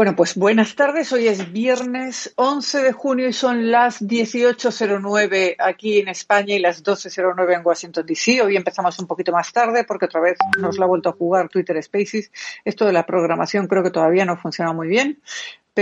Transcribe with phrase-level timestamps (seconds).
[0.00, 1.12] Bueno, pues buenas tardes.
[1.12, 6.82] Hoy es viernes 11 de junio y son las 18.09 aquí en España y las
[6.82, 8.40] 12.09 en Washington, D.C.
[8.40, 11.50] Hoy empezamos un poquito más tarde porque otra vez nos la ha vuelto a jugar
[11.50, 12.32] Twitter Spaces.
[12.64, 15.20] Esto de la programación creo que todavía no funciona muy bien.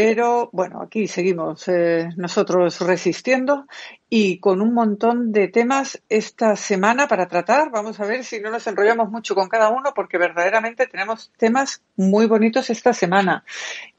[0.01, 3.67] Pero bueno, aquí seguimos eh, nosotros resistiendo
[4.09, 7.73] y con un montón de temas esta semana para tratar.
[7.73, 11.83] Vamos a ver si no nos enrollamos mucho con cada uno porque verdaderamente tenemos temas
[11.97, 13.43] muy bonitos esta semana.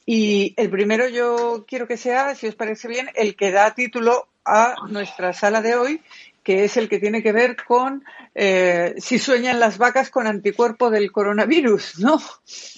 [0.05, 4.29] Y el primero yo quiero que sea, si os parece bien, el que da título
[4.45, 6.01] a nuestra sala de hoy,
[6.49, 8.03] que es el que tiene que ver con
[8.33, 12.19] eh, si sueñan las vacas con anticuerpo del coronavirus, ¿no?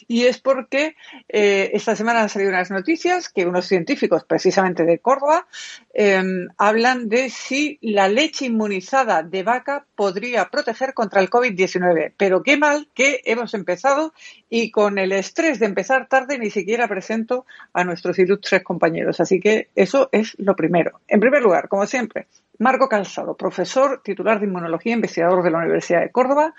[0.09, 0.97] Y es porque
[1.29, 5.47] eh, esta semana han salido unas noticias que unos científicos, precisamente de Córdoba,
[5.93, 12.11] em, hablan de si la leche inmunizada de vaca podría proteger contra el COVID-19.
[12.17, 14.13] Pero qué mal que hemos empezado
[14.49, 19.21] y con el estrés de empezar tarde ni siquiera presento a nuestros ilustres compañeros.
[19.21, 20.99] Así que eso es lo primero.
[21.07, 22.27] En primer lugar, como siempre,
[22.61, 26.53] Marco Calzado, profesor titular de inmunología, investigador de la Universidad de Córdoba.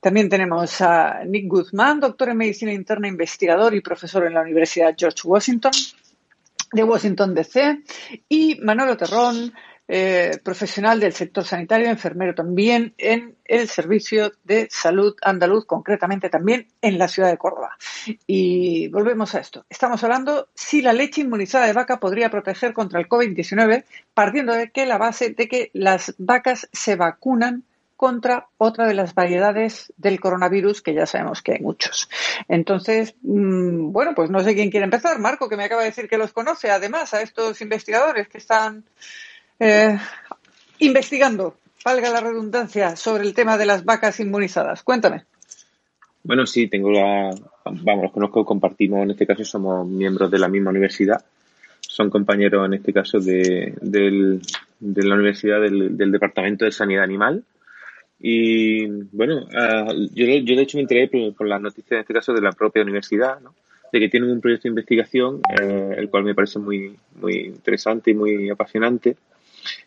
[0.00, 4.94] También tenemos a Nick Guzmán, doctor en medicina interna, investigador y profesor en la Universidad
[4.98, 5.72] George Washington
[6.72, 7.82] de Washington DC.
[8.26, 9.52] Y Manolo Terrón,
[9.86, 16.68] eh, profesional del sector sanitario, enfermero también en el Servicio de Salud Andaluz, concretamente también
[16.80, 17.76] en la ciudad de Córdoba.
[18.26, 19.66] Y volvemos a esto.
[19.68, 24.70] Estamos hablando si la leche inmunizada de vaca podría proteger contra el COVID-19, partiendo de
[24.70, 27.64] que la base de que las vacas se vacunan
[27.96, 32.08] contra otra de las variedades del coronavirus, que ya sabemos que hay muchos.
[32.48, 35.18] Entonces, mm, bueno, pues no sé quién quiere empezar.
[35.18, 38.84] Marco, que me acaba de decir que los conoce, además, a estos investigadores que están
[39.58, 39.98] eh,
[40.78, 44.82] investigando, valga la redundancia, sobre el tema de las vacas inmunizadas.
[44.82, 45.24] Cuéntame.
[46.22, 47.30] Bueno, sí, tengo la.
[47.64, 51.24] Vamos, los conozco, compartimos, en este caso somos miembros de la misma universidad.
[51.80, 53.74] Son compañeros, en este caso, de,
[54.80, 57.44] la universidad del, Departamento de Sanidad Animal.
[58.18, 62.32] Y bueno, ah, yo, yo de hecho me enteré por, las noticias, en este caso,
[62.32, 63.54] de la propia universidad, ¿no?
[63.92, 68.10] de que tienen un proyecto de investigación, eh, el cual me parece muy, muy interesante
[68.10, 69.16] y muy apasionante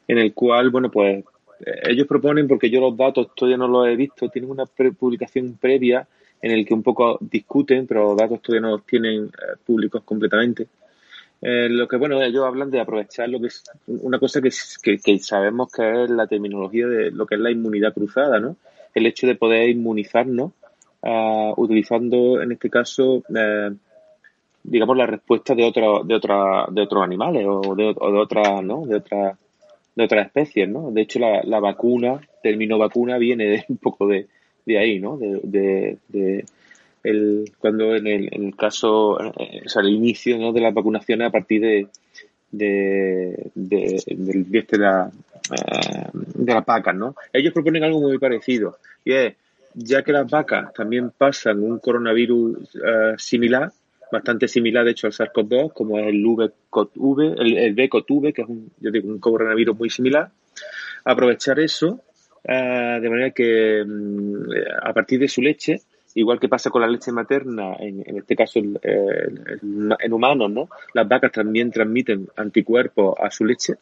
[0.07, 1.23] en el cual, bueno, pues
[1.65, 5.57] eh, ellos proponen, porque yo los datos todavía no los he visto, tienen una publicación
[5.59, 6.07] previa
[6.41, 10.03] en el que un poco discuten, pero los datos todavía no los tienen eh, públicos
[10.03, 10.67] completamente.
[11.41, 14.49] Eh, lo que, bueno, ellos hablan de aprovechar lo que es una cosa que,
[14.97, 18.55] que, sabemos que es la terminología de lo que es la inmunidad cruzada, ¿no?
[18.93, 20.51] El hecho de poder inmunizarnos
[21.01, 23.23] uh, utilizando, en este caso,
[24.63, 28.61] digamos, la respuesta de otra, de otra, de otros animales o de, o de otra,
[28.63, 28.87] ¿no?
[28.87, 29.37] De otra
[29.97, 30.91] de otras especies, ¿no?
[30.91, 34.27] De hecho, la, la vacuna, término vacuna, viene de, un poco de,
[34.63, 35.17] de ahí, ¿no?
[35.17, 36.45] De, de,
[37.03, 40.53] el, cuando en el, el caso, eh, o sea, el inicio ¿no?
[40.53, 41.87] de las vacunaciones a partir de,
[42.51, 45.09] de, de, de, la,
[45.51, 47.15] eh, de las vacas, ¿no?
[47.33, 49.33] Ellos proponen algo muy parecido, y es,
[49.73, 53.71] ya que las vacas también pasan un coronavirus uh, similar,
[54.11, 58.47] bastante similar, de hecho, al SARS-CoV-2, como es el V-CoV, el, el V-CoV, que es
[58.47, 60.29] un, yo digo, un coronavirus muy similar.
[61.03, 62.01] Aprovechar eso
[62.43, 64.43] uh, de manera que um,
[64.81, 65.81] a partir de su leche,
[66.15, 70.49] igual que pasa con la leche materna, en, en este caso el, el, en humanos,
[70.49, 70.69] ¿no?
[70.93, 73.75] Las vacas también transmiten anticuerpos a su leche.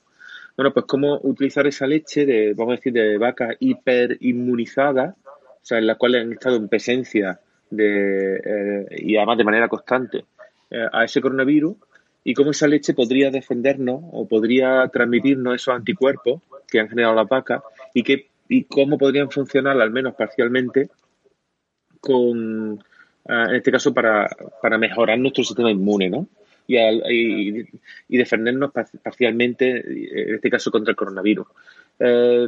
[0.57, 5.79] Bueno, pues cómo utilizar esa leche de, vamos a decir, de vacas hiperinmunizadas, o sea,
[5.79, 7.39] en las cuales han estado en presencia
[7.69, 10.25] de, eh, y además de manera constante
[10.69, 11.75] eh, a ese coronavirus
[12.23, 17.29] y cómo esa leche podría defendernos o podría transmitirnos esos anticuerpos que han generado las
[17.29, 17.61] vacas
[17.93, 20.89] y, que, y cómo podrían funcionar al menos parcialmente
[21.99, 22.83] con,
[23.27, 24.27] ah, en este caso, para,
[24.61, 26.27] para mejorar nuestro sistema inmune, ¿no?
[26.67, 27.65] Y, y,
[28.09, 28.71] y, defendernos
[29.03, 31.45] parcialmente, en este caso, contra el coronavirus.
[31.97, 32.47] Eh,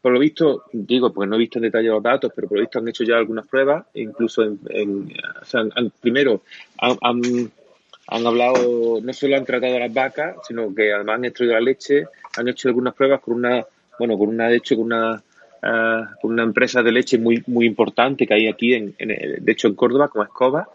[0.00, 2.62] por lo visto, digo, porque no he visto en detalle los datos, pero por lo
[2.62, 5.64] visto han hecho ya algunas pruebas, incluso en, o sea,
[6.00, 6.42] primero
[6.78, 11.54] han, han, hablado, no solo han tratado a las vacas, sino que además han extraído
[11.54, 12.04] la leche,
[12.36, 13.64] han hecho algunas pruebas con una,
[13.98, 15.22] bueno, con una, de hecho, con una,
[15.62, 19.52] uh, con una empresa de leche muy, muy importante que hay aquí, en, en, de
[19.52, 20.68] hecho, en Córdoba, como Escoba,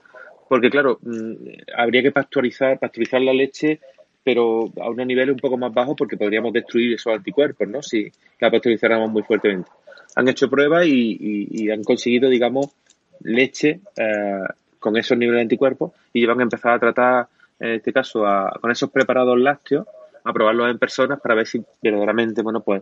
[0.48, 1.34] porque claro, mm,
[1.76, 3.80] habría que pasteurizar, pasteurizar la leche
[4.26, 7.84] pero a unos niveles un poco más bajos porque podríamos destruir esos anticuerpos, ¿no?
[7.84, 9.70] Si la pasteurizáramos muy fuertemente.
[10.16, 12.72] Han hecho pruebas y, han conseguido, digamos,
[13.22, 14.40] leche eh,
[14.80, 17.28] con esos niveles de anticuerpos y van a empezar a tratar,
[17.60, 18.26] en este caso,
[18.60, 19.86] con esos preparados lácteos,
[20.24, 22.82] a probarlos en personas para ver si verdaderamente, bueno, pues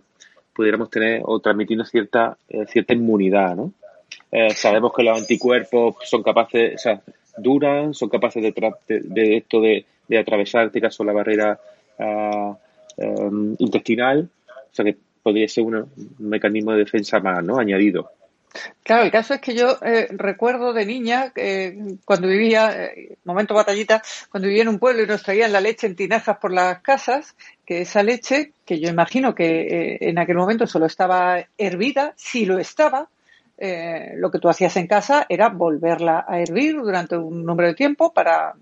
[0.55, 3.73] pudiéramos tener o transmitirnos cierta, eh, cierta inmunidad, ¿no?
[4.31, 7.01] Eh, sabemos que los anticuerpos son capaces, o sea,
[7.37, 11.59] duran, son capaces de, esto de, atravesar, en este caso, la barrera
[12.97, 14.29] em, intestinal.
[14.71, 15.89] O sea que podría ser un
[16.19, 17.57] mecanismo de defensa más, ¿no?
[17.57, 18.11] Añadido.
[18.83, 23.55] Claro, el caso es que yo eh, recuerdo de niña, eh, cuando vivía, eh, momento
[23.55, 26.79] batallita, cuando vivía en un pueblo y nos traían la leche en tinajas por las
[26.81, 27.35] casas,
[27.65, 32.59] que esa leche, que yo imagino que en aquel momento solo estaba hervida, si lo
[32.59, 33.07] estaba,
[34.15, 38.13] lo que tú hacías en casa era volverla a hervir durante un número de tiempo
[38.13, 38.53] para,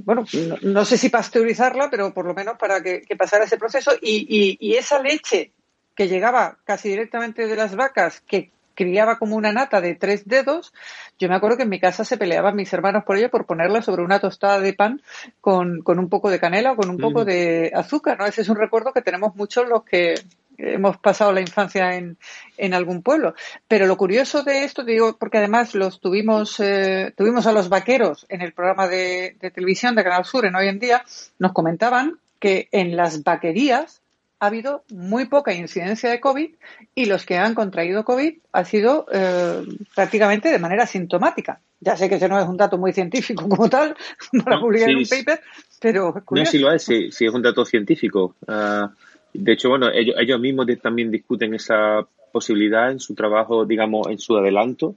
[0.00, 0.24] bueno,
[0.62, 3.92] no, sé si pasteurizarla, pero por lo menos para que, pasara ese proceso.
[4.00, 5.52] y esa leche
[5.94, 10.72] que llegaba casi directamente de las vacas, que criaba como una nata de tres dedos,
[11.18, 13.82] yo me acuerdo que en mi casa se peleaban mis hermanos por ello por ponerla
[13.82, 15.02] sobre una tostada de pan
[15.40, 18.26] con, un poco de canela o con un poco de azúcar, ¿no?
[18.26, 20.14] Ese es un recuerdo que tenemos muchos los que
[20.58, 22.18] hemos pasado la infancia en,
[22.56, 23.34] en algún pueblo.
[23.66, 28.26] Pero lo curioso de esto, digo, porque además los tuvimos, eh, tuvimos a los vaqueros
[28.28, 31.04] en el programa de, de televisión de Canal Sur en hoy en día,
[31.38, 34.02] nos comentaban que en las vaquerías
[34.40, 36.50] ha habido muy poca incidencia de COVID
[36.94, 39.62] y los que han contraído COVID ha sido eh,
[39.94, 41.60] prácticamente de manera sintomática.
[41.80, 43.96] Ya sé que ese no es un dato muy científico como tal
[44.44, 45.40] para publicar un paper,
[45.80, 48.36] pero es No, sí lo es, sí, es un dato científico.
[48.46, 48.90] Ah,
[49.32, 54.18] de hecho, bueno, ellos, ellos mismos también discuten esa posibilidad en su trabajo, digamos, en
[54.18, 54.94] su adelanto.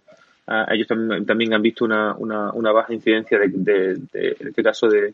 [0.48, 5.14] Ah, ellos también, han visto una, una, una baja incidencia de, en este caso, de,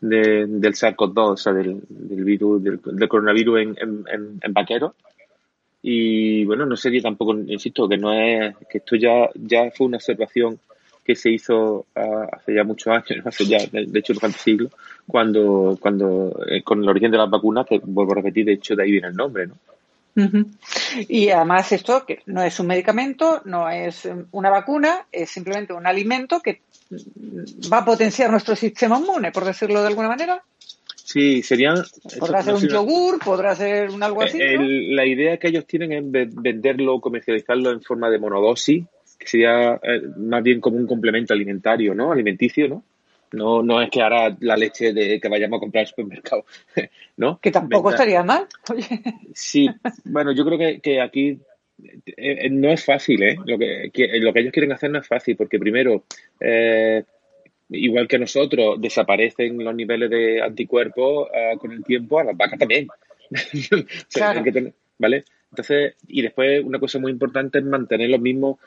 [0.00, 4.04] del SARS-CoV-2, o sea, del, virus, del, coronavirus en,
[4.40, 4.92] en, vaqueros.
[5.82, 9.96] Y bueno, no sería tampoco, insisto, que no es, que esto ya, ya fue una
[9.96, 10.58] observación
[11.04, 14.72] que se hizo ah, hace ya muchos años, hace ya, de, hecho, durante siglos,
[15.06, 18.76] cuando, cuando, eh, con el origen de las vacunas, que vuelvo a repetir, de hecho,
[18.76, 19.54] de ahí viene el nombre, ¿no?
[21.08, 25.86] Y además esto que no es un medicamento, no es una vacuna, es simplemente un
[25.86, 26.60] alimento que
[27.72, 30.42] va a potenciar nuestro sistema inmune, por decirlo de alguna manera.
[30.96, 31.76] Sí, serían...
[32.18, 34.38] Podrá ser un yogur, podrá ser un algo así.
[34.38, 38.84] La idea que ellos tienen es venderlo, comercializarlo en forma de monodosis,
[39.20, 42.10] que sería eh, más bien como un complemento alimentario, ¿no?
[42.10, 42.82] Alimenticio, ¿no?
[43.32, 46.44] No, no es que ahora la leche de que vayamos a comprar al supermercado,
[47.16, 47.38] ¿no?
[47.40, 48.46] Que tampoco estaría mal.
[49.34, 49.68] Sí,
[50.04, 51.38] bueno, yo creo que, que aquí
[51.84, 53.36] eh, eh, no es fácil, ¿eh?
[53.44, 53.90] Lo que,
[54.20, 56.04] lo que ellos quieren hacer no es fácil, porque primero,
[56.40, 57.04] eh,
[57.68, 61.28] igual que nosotros, desaparecen los niveles de anticuerpos
[61.58, 62.88] con el tiempo, a las vacas también.
[64.12, 64.42] claro.
[64.98, 65.24] ¿Vale?
[65.50, 68.58] Entonces, y después una cosa muy importante es mantener los mismos,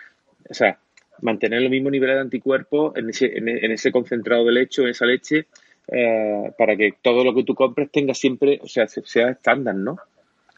[0.49, 0.77] o sea,
[1.21, 5.05] mantener los mismos niveles de anticuerpos en ese, en, ese concentrado de leche, en esa
[5.05, 5.47] leche,
[6.57, 9.97] para que todo lo que tú compres tenga siempre, o sea, sea estándar, ¿no?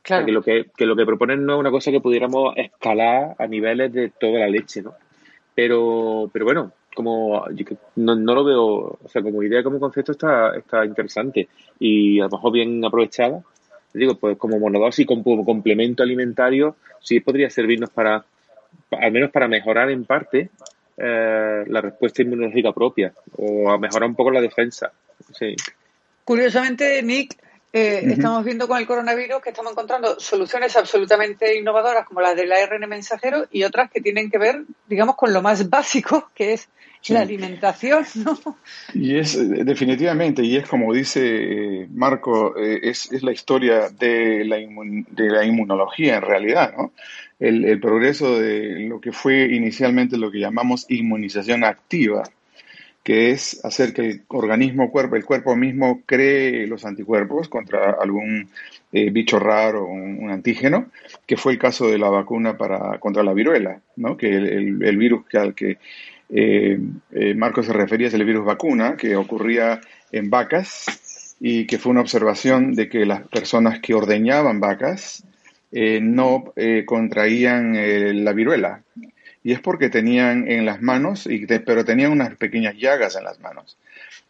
[0.06, 3.92] que, lo que, lo que proponen no es una cosa que pudiéramos escalar a niveles
[3.92, 4.94] de toda la leche, ¿no?
[5.56, 7.44] Pero, pero bueno, como
[7.96, 8.66] no, no, lo veo,
[9.04, 11.48] o sea, como idea, como concepto está, está interesante
[11.80, 13.42] y a lo mejor bien aprovechada.
[13.94, 18.26] Digo, pues como monodosis, como complemento alimentario, sí podría servirnos para,
[18.92, 20.50] al menos para mejorar en parte
[20.98, 24.92] eh, la respuesta inmunológica propia o a mejorar un poco la defensa.
[25.38, 25.56] Sí.
[26.24, 27.38] Curiosamente, Nick,
[27.78, 32.54] eh, estamos viendo con el coronavirus que estamos encontrando soluciones absolutamente innovadoras como la del
[32.54, 36.70] ARN mensajero y otras que tienen que ver, digamos, con lo más básico que es
[37.10, 38.58] la alimentación, ¿no?
[38.94, 44.46] Y es definitivamente, y es como dice eh, Marco, eh, es, es, la historia de
[44.46, 46.94] la, de la inmunología en realidad, ¿no?
[47.40, 52.24] El, progreso de lo que fue inicialmente lo que llamamos inmunización activa,
[53.04, 58.50] que es hacer que el organismo, cuerpo, el cuerpo mismo cree los anticuerpos contra algún
[58.92, 60.90] eh, bicho raro, un, un, antígeno,
[61.28, 64.18] que fue el caso de la vacuna para, contra la viruela, ¿no?
[64.18, 65.78] que el, el, virus que, al que
[66.30, 66.80] eh,
[67.12, 71.92] eh, Marco se refería es el virus vacuna, que ocurría en vacas y que fue
[71.92, 75.24] una observación de que las personas que ordeñaban vacas
[75.72, 76.54] no
[76.86, 78.82] contraían la viruela,
[79.44, 83.40] y es porque tenían en las manos, y pero tenían unas pequeñas llagas en las
[83.40, 83.78] manos.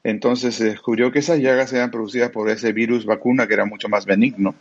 [0.05, 3.89] Entonces se descubrió que esas llagas eran producidas por ese virus vacuna que era mucho
[3.89, 4.53] más benigno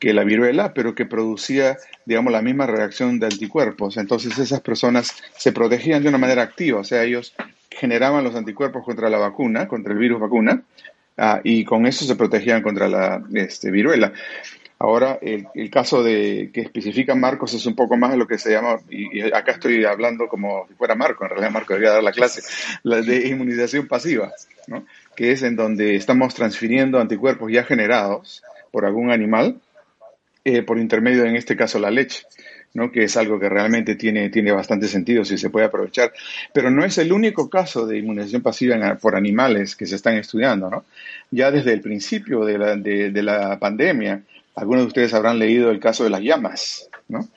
[0.00, 3.96] que la viruela, pero que producía, digamos, la misma reacción de anticuerpos.
[3.96, 7.32] Entonces esas personas se protegían de una manera activa, o sea, ellos
[7.70, 10.62] generaban los anticuerpos contra la vacuna, contra el virus vacuna,
[11.16, 14.12] ah, y con eso se protegían contra la este, viruela.
[14.82, 18.50] Ahora, el, caso de que especifica Marcos es un poco más de lo que se
[18.50, 22.10] llama, y, acá estoy hablando como si fuera Marco, en realidad Marco debería dar la
[22.10, 22.42] clase,
[22.82, 24.32] la de inmunización pasiva,
[24.66, 24.84] ¿no?
[25.14, 29.60] que es en donde estamos transfiriendo anticuerpos ya generados por algún animal,
[30.44, 32.24] eh, por intermedio, en este caso, la leche.
[32.74, 32.90] ¿no?
[32.90, 36.12] que es algo que realmente tiene, tiene bastante sentido si se puede aprovechar.
[36.54, 40.70] Pero no es el único caso de inmunización pasiva por animales que se están estudiando.
[40.70, 40.84] ¿no?
[41.30, 44.22] Ya desde el principio de la, de, la pandemia,
[44.54, 46.88] algunos de ustedes habrán leído el caso de las llamas.
[47.08, 47.28] ¿no?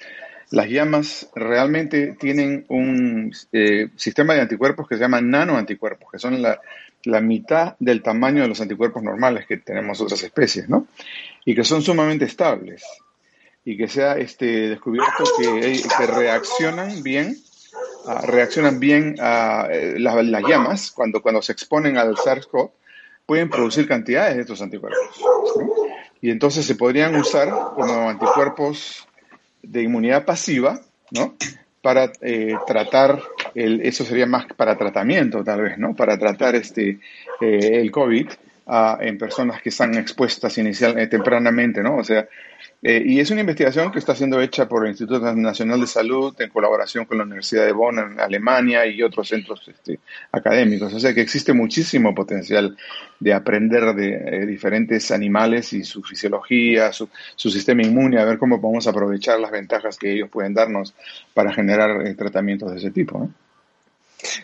[0.52, 6.42] Las llamas realmente tienen un eh, sistema de anticuerpos que se llama nanoanticuerpos, que son
[6.42, 6.60] la,
[7.04, 10.88] la mitad del tamaño de los anticuerpos normales que tenemos otras especies, ¿no?
[11.46, 12.84] Y que son sumamente estables
[13.64, 17.36] y que se ha este, descubierto que, que reaccionan bien,
[18.24, 20.16] reaccionan bien a eh, las,
[20.48, 22.70] llamas cuando, cuando se exponen al SARS-CoV,
[23.26, 25.20] pueden producir cantidades de estos anticuerpos.
[26.26, 29.08] Y entonces se podrían usar como anticuerpos
[29.62, 31.36] de inmunidad pasiva, ¿no?
[31.84, 33.22] Para eh, tratar,
[33.54, 35.96] el, eso sería más para tratamiento tal vez, ¿no?
[35.96, 36.98] Para tratar este,
[37.40, 38.28] eh, el COVID
[39.02, 41.98] en personas que están expuestas inicial, eh, tempranamente, ¿no?
[41.98, 42.28] O sea,
[42.82, 46.36] eh, y es una investigación que está siendo hecha por el Instituto Nacional de Salud
[46.40, 50.00] en colaboración con la Universidad de Bonn en Alemania y otros centros este,
[50.32, 50.94] académicos.
[50.94, 52.78] O sea que existe muchísimo potencial
[53.20, 58.38] de aprender de eh, diferentes animales y su fisiología, su, su, sistema inmune, a ver
[58.38, 60.94] cómo podemos aprovechar las ventajas que ellos pueden darnos
[61.34, 63.30] para generar tratamientos de ese tipo.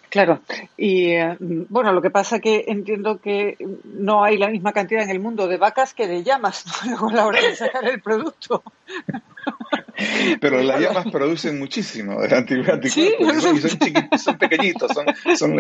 [0.10, 0.42] Claro,
[0.78, 5.10] y eh, bueno, lo que pasa que entiendo que no hay la misma cantidad en
[5.10, 7.10] el mundo de vacas que de llamas ¿no?
[7.10, 8.64] a la hora de sacar el producto.
[10.42, 13.14] Pero las llamas producen muchísimo de antibióticos ¿Sí?
[14.18, 14.92] son, pequeñitos,
[15.36, 15.58] son,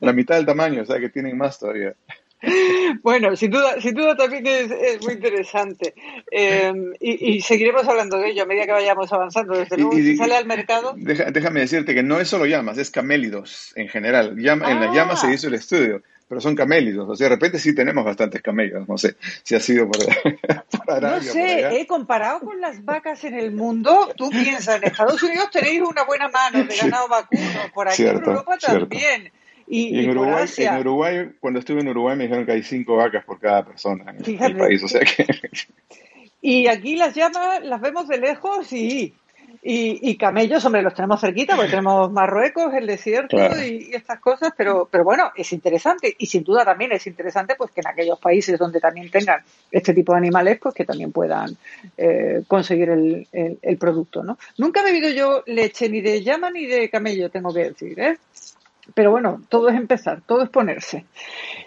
[0.00, 1.94] la, mitad del tamaño, o sea que tienen más todavía.
[3.02, 5.94] Bueno, sin duda, sin duda también es, muy interesante.
[6.30, 9.56] Eh, y, seguiremos hablando de ello a medida que vayamos avanzando.
[9.56, 10.94] Desde luego, si sale al mercado.
[10.96, 14.36] déjame decirte que no es solo llamas, es camélidos en general.
[14.38, 15.34] En las llamas se ah.
[15.34, 17.08] hizo el estudio, pero son camélidos.
[17.08, 18.88] O sea, de repente sí tenemos bastantes camélidos.
[18.88, 19.98] No sé si ha sido por,
[21.02, 25.50] No sé, he comparado con las vacas en el mundo, tú piensas, en Estados Unidos
[25.50, 27.42] tenéis una buena mano de ganado vacuno,
[27.74, 29.32] por aquí en Europa también.
[29.70, 33.64] Y, en, Uruguay, cuando estuve en Uruguay, me dijeron que hay cinco vacas por cada
[33.64, 34.82] persona en el país.
[34.82, 35.26] O sea que...
[36.40, 39.12] Y aquí las llamas las vemos de lejos y,
[39.60, 44.88] y, camellos, hombre, los tenemos cerquita porque tenemos Marruecos, el desierto y, estas cosas, pero,
[44.90, 48.58] pero bueno, es interesante y sin duda también es interesante pues que en aquellos países
[48.58, 51.56] donde también tengan este tipo de animales, pues que también puedan
[51.96, 54.38] eh, conseguir el, el, el, producto, ¿no?
[54.58, 58.16] Nunca he bebido yo leche ni de llama ni de camello, tengo que decir, ¿eh?
[58.94, 61.04] Pero bueno, todo es empezar, todo es ponerse.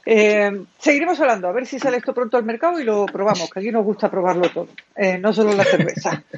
[0.06, 3.60] Eh, seguiremos hablando, a ver si sale esto pronto al mercado y lo probamos, que
[3.60, 6.24] aquí nos gusta probarlo todo, eh, no solo la cerveza.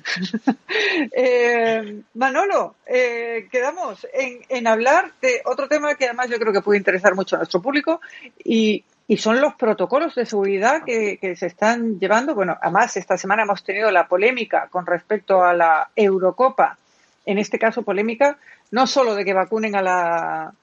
[1.15, 7.15] Eh, Manolo, quedamos en, hablar de otro tema que además yo creo que puede interesar
[7.15, 8.01] mucho a nuestro público
[8.43, 8.83] y,
[9.17, 12.33] son los protocolos de seguridad que, que se están llevando.
[12.33, 16.77] Bueno, además esta semana hemos tenido la polémica con respecto a la Eurocopa,
[17.25, 18.37] en este caso polémica
[18.73, 20.53] no solo de que vacunen a la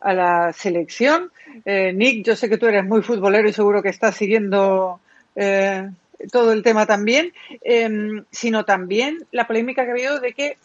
[0.00, 1.30] a la selección.
[1.64, 5.00] Eh, Nick, yo sé que tú eres muy futbolero y seguro que estás siguiendo
[5.34, 5.90] eh,
[6.32, 10.56] todo el tema también, em, sino también la polémica que ha habido de que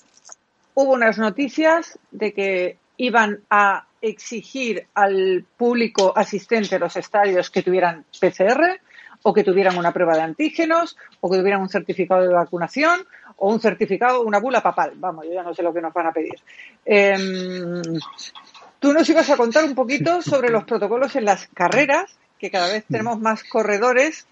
[0.74, 7.64] hubo unas noticias de que iban a exigir al público asistente a los estadios que
[7.64, 8.80] tuvieran PCR
[9.24, 13.06] o que tuvieran una prueba de antígenos o que tuvieran un certificado de vacunación
[13.38, 14.94] o un certificado, una bula papal.
[14.96, 16.36] Vamos, yo ya no sé lo que nos van a pedir.
[16.86, 17.82] Em,
[18.84, 22.68] Tú nos ibas a contar un poquito sobre los protocolos en las carreras, que cada
[22.68, 24.28] vez tenemos más corredores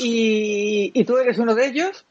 [0.00, 2.04] y, tú eres uno de ellos.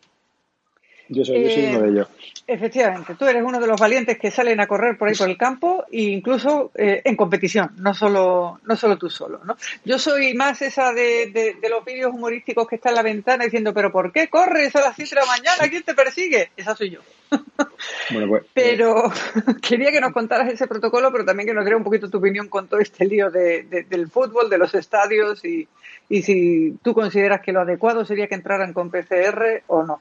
[1.13, 2.07] Yo soy, uno de ellos.
[2.07, 5.29] Eh, efectivamente, tú eres uno de los valientes que salen a correr por ahí por
[5.29, 9.41] el campo e incluso eh, en competición, no solo, no solo tú solo.
[9.43, 9.57] ¿no?
[9.83, 13.73] Yo soy más esa de, de, los vídeos humorísticos que está en la ventana diciendo,
[13.73, 15.69] pero ¿por qué corres a las 7 de la mañana?
[15.69, 16.51] ¿Quién te persigue?
[16.55, 17.01] Esa soy yo.
[18.09, 19.11] Pues, pero eh,
[19.61, 22.47] quería que nos contaras ese protocolo, pero también que nos diera un poquito tu opinión
[22.47, 25.67] con todo este lío de, del fútbol, de los estadios y,
[26.09, 29.99] y, si tú consideras que lo adecuado sería que entraran con PCR o no.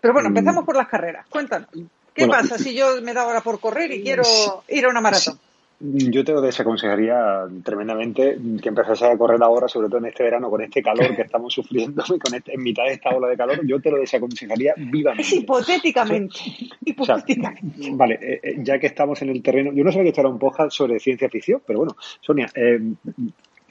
[0.00, 0.66] Pero bueno, empezamos mm.
[0.66, 1.26] por las carreras.
[1.28, 1.68] Cuéntanos.
[2.14, 4.24] ¿Qué pasa si yo me da ahora por correr y quiero
[4.68, 5.38] ir a una maratón?
[5.80, 10.50] Yo te lo desaconsejaría tremendamente que empezase a correr ahora, sobre todo en este verano,
[10.50, 13.36] con este calor que estamos sufriendo y con este, en mitad de esta ola de
[13.36, 13.64] calor.
[13.64, 15.22] Yo te lo desaconsejaría vivamente.
[15.22, 16.40] Es hipotéticamente.
[17.92, 20.30] vale, eh, eh, ya que estamos en el terreno, yo no sabía que esto era
[20.30, 22.80] un podcast sobre ciencia ficción, pero bueno, Sonia, eh,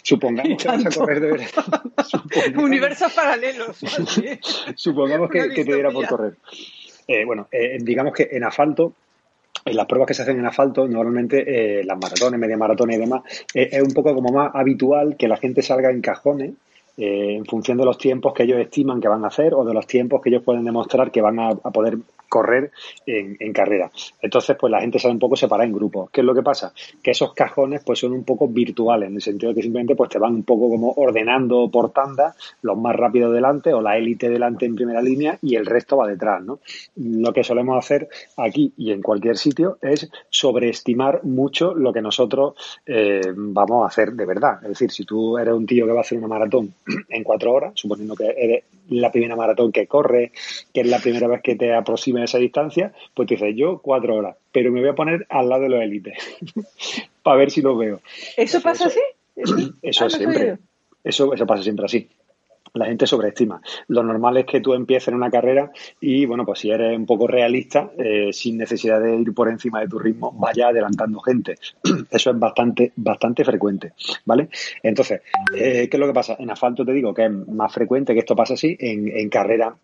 [0.07, 1.83] supongamos que vas a correr de verdad.
[2.57, 3.77] Universos paralelos.
[4.75, 6.33] supongamos que, te diera por correr.
[7.25, 7.47] bueno,
[7.81, 8.93] digamos que en asfalto
[9.65, 12.97] en las pruebas que se hacen en asfalto, normalmente eh, las maratones, media maratón y
[12.97, 13.23] demás,
[13.53, 16.51] eh, es un poco como más habitual que la gente salga en cajones
[16.97, 19.73] eh, en función de los tiempos que ellos estiman que van a hacer o de
[19.73, 21.97] los tiempos que ellos pueden demostrar que van a, poder
[22.27, 22.72] correr
[23.05, 23.89] en, carrera.
[24.22, 26.10] Entonces, pues la gente sale un poco separada en grupos.
[26.12, 26.74] ¿Qué es lo que pasa?
[27.01, 30.10] Que esos cajones pues son un poco virtuales, en el sentido de que simplemente pues
[30.10, 34.29] te van un poco como ordenando por tanda, los más rápidos delante o la élite
[34.29, 36.60] delante en primera línea y el resto va detrás, ¿no?
[36.96, 42.55] Lo que solemos hacer aquí y en cualquier sitio es sobreestimar mucho lo que nosotros
[42.86, 44.60] eh, vamos a hacer de verdad.
[44.63, 46.74] Es decir, si tú eres un tío que va a hacer una maratón
[47.10, 50.31] en cuatro horas, suponiendo que eres la primera maratón que corre,
[50.74, 51.74] que es la primera vez que te
[52.21, 55.50] a esa distancia, pues te dices, yo cuatro horas, pero me voy a poner al
[55.50, 56.17] lado de los élites
[57.24, 58.01] para ver si lo veo.
[58.36, 59.01] ¿Eso pasa así?
[59.81, 60.57] Eso ah, siempre.
[61.03, 62.07] Eso, eso pasa siempre así
[62.77, 63.62] la gente sobreestima.
[63.88, 67.05] Lo normal es que tú empieces en una carrera y, bueno, pues si eres un
[67.05, 71.55] poco realista, eh, sin necesidad de ir por encima de tu ritmo, vaya adelantando gente.
[72.12, 73.93] Eso es bastante, bastante frecuente,
[74.25, 74.50] ¿vale?
[74.83, 75.21] Entonces,
[75.55, 76.36] eh, ¿qué es lo que pasa?
[76.39, 79.75] En asfalto te digo que es más frecuente que esto pase así, en, en carrera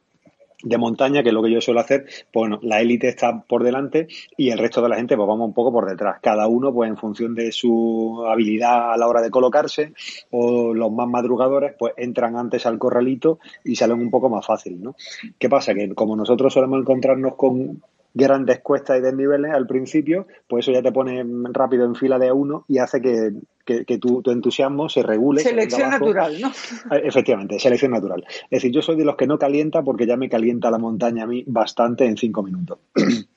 [0.64, 3.64] de montaña, que es lo que yo suelo hacer, pues bueno, la élite está por
[3.64, 6.20] delante y el resto de la gente pues vamos un poco por detrás.
[6.22, 9.94] Cada uno pues en función de su habilidad a la hora de colocarse
[10.32, 14.82] o los más madrugadores pues entran antes al corralito y salen un poco más fácil,
[14.82, 14.96] ¿no?
[15.38, 15.74] ¿Qué pasa?
[15.74, 17.82] Que como nosotros solemos encontrarnos con
[18.14, 22.32] grandes cuestas y desniveles al principio, pues eso ya te pone rápido en fila de
[22.32, 23.32] uno y hace que,
[23.66, 25.42] que, tu, entusiasmo se regule.
[25.42, 26.50] Selección natural, ¿no?
[26.92, 28.24] Eh, efectivamente, selección natural.
[28.44, 31.24] Es decir, yo soy de los que no calienta porque ya me calienta la montaña
[31.24, 32.80] a mí bastante en cinco minutos.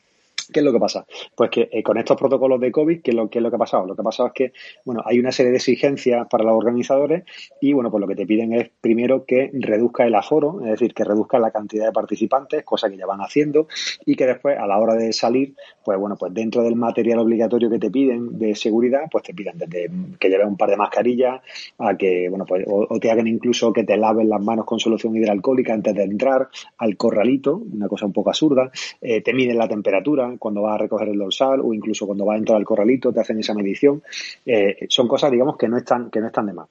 [0.52, 1.06] ¿Qué es lo que pasa?
[1.34, 3.56] Pues que eh, con estos protocolos de COVID, ¿qué es, lo, ¿qué es lo que
[3.56, 3.86] ha pasado?
[3.86, 4.52] Lo que ha pasado es que,
[4.84, 7.24] bueno, hay una serie de exigencias para los organizadores
[7.60, 10.94] y, bueno, pues lo que te piden es primero que reduzca el aforo, es decir,
[10.94, 13.68] que reduzca la cantidad de participantes, cosa que ya van haciendo,
[14.04, 17.70] y que después, a la hora de salir, pues bueno, pues dentro del material obligatorio
[17.70, 21.40] que te piden de seguridad, pues te piden desde que lleves un par de mascarillas
[21.78, 25.16] a que, bueno, pues o, te hagan incluso que te laven las manos con solución
[25.16, 26.48] hidroalcohólica antes de entrar
[26.78, 30.78] al corralito, una cosa un poco absurda, eh, te miden la temperatura, cuando vas a
[30.78, 34.02] recoger el dorsal o incluso cuando vas a entrar al corralito, te hacen esa medición.
[34.44, 36.68] Eh, son cosas, digamos, que no están, que no están de más.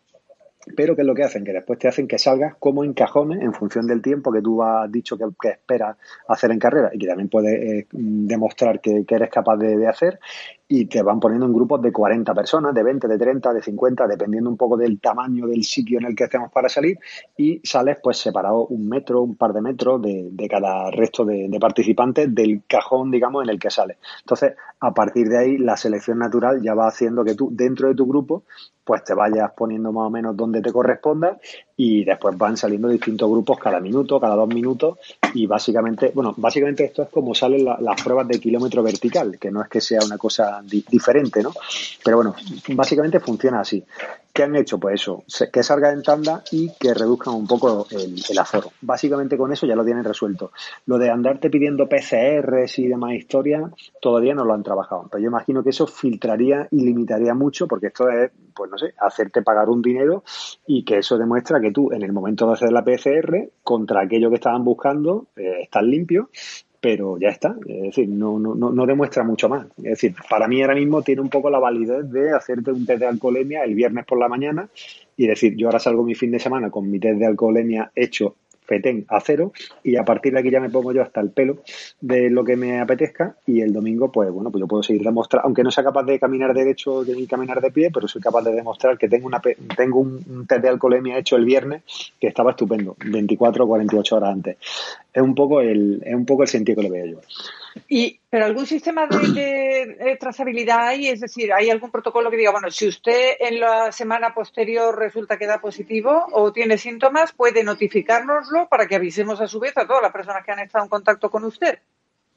[0.75, 1.43] Pero ¿qué es lo que hacen?
[1.43, 4.63] Que después te hacen que salgas como en cajones en función del tiempo que tú
[4.63, 5.97] has dicho que, esperas
[6.27, 10.19] hacer en carrera y que también puedes eh, demostrar que, eres capaz de, hacer
[10.67, 14.07] y te van poniendo en grupos de 40 personas, de 20, de 30, de 50,
[14.07, 16.97] dependiendo un poco del tamaño del sitio en el que estemos para salir
[17.37, 21.59] y sales pues separado un metro, un par de metros de, cada resto de, de,
[21.59, 23.97] participantes del cajón, digamos, en el que sales.
[24.21, 27.95] Entonces, a partir de ahí, la selección natural ya va haciendo que tú, dentro de
[27.95, 28.43] tu grupo,
[28.85, 31.37] pues te vayas poniendo más o menos donde te corresponda
[31.75, 34.99] y después van saliendo distintos grupos cada minuto, cada dos minutos
[35.33, 39.61] y básicamente, bueno, básicamente esto es como salen las pruebas de kilómetro vertical, que no
[39.61, 41.51] es que sea una cosa diferente, ¿no?
[42.03, 42.35] Pero bueno,
[42.75, 43.83] básicamente funciona así.
[44.35, 44.77] ¿Qué han hecho?
[44.81, 48.69] Pues eso, que salga en tanda y que reduzcan un poco el, aforo.
[48.81, 50.51] Básicamente con eso ya lo tienen resuelto.
[50.87, 53.71] Lo de andarte pidiendo PCRs y demás historias,
[54.01, 55.07] todavía no lo han trabajado.
[55.09, 58.93] Pero yo imagino que eso filtraría y limitaría mucho, porque esto es, pues no sé,
[58.99, 60.25] hacerte pagar un dinero
[60.67, 64.29] y que eso demuestra que tú en el momento de hacer la PCR, contra aquello
[64.29, 66.29] que estaban buscando, eh, estás limpio
[66.85, 67.55] pero ya está.
[67.67, 69.65] Es decir, no, no, no, demuestra mucho más.
[69.77, 72.99] Es decir, para mí ahora mismo tiene un poco la validez de hacerte un test
[72.99, 74.69] de alcoholemia el viernes por la mañana
[75.17, 78.35] y decir, yo ahora salgo mi fin de semana con mi test de alcoholemia hecho
[78.65, 79.51] FETEN a cero
[79.83, 81.57] y a partir de aquí ya me pongo yo hasta el pelo
[82.01, 85.45] de lo que me apetezca y el domingo pues bueno pues yo puedo seguir demostrando
[85.45, 88.53] aunque no sea capaz de caminar derecho ni caminar de pie pero soy capaz de
[88.53, 89.41] demostrar que tengo una
[89.75, 91.83] tengo un test de alcoholemia hecho el viernes
[92.19, 94.57] que estaba estupendo 24 o 48 horas antes.
[95.13, 97.19] Es un poco el es un poco el sentido que le veo yo
[97.87, 102.71] y, pero algún sistema de, trazabilidad hay, es decir, ¿hay algún protocolo que diga, bueno,
[102.71, 108.67] si usted en la semana posterior resulta que da positivo o tiene síntomas, puede notificárnoslo
[108.69, 111.29] para que avisemos a su vez a todas las personas que han estado en contacto
[111.29, 111.79] con usted?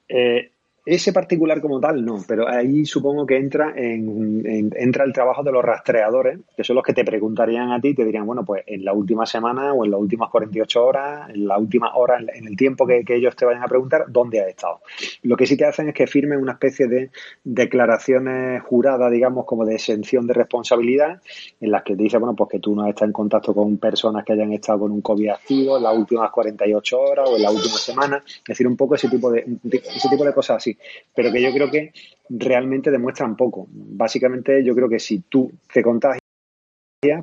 [0.09, 0.51] Eh,
[0.89, 5.53] ese particular como tal, no, pero ahí supongo que entra en, entra el trabajo de
[5.53, 8.87] los rastreadores, que son los que te preguntarían a ti, te dirían, bueno, pues en
[8.87, 12.57] la última semana o en las últimas 48 horas, en la última hora, en el
[12.57, 14.81] tiempo que, ellos te vayan a preguntar, ¿dónde has estado?
[15.23, 17.11] Lo que sí te hacen es que firmen una especie de
[17.45, 21.21] declaraciones juradas, digamos, como de exención de responsabilidad,
[21.61, 23.77] en las que te dice, bueno, pues que tú no has estado en contacto con
[23.77, 27.43] personas que hayan estado con un COVID activo en las últimas 48 horas o en
[27.43, 30.78] la última semana, es decir, un poco ese tipo de, ese tipo de cosas así
[31.15, 31.93] pero que yo creo que
[32.29, 33.67] realmente demuestran poco.
[33.71, 36.23] Básicamente yo creo que si tú te contagias,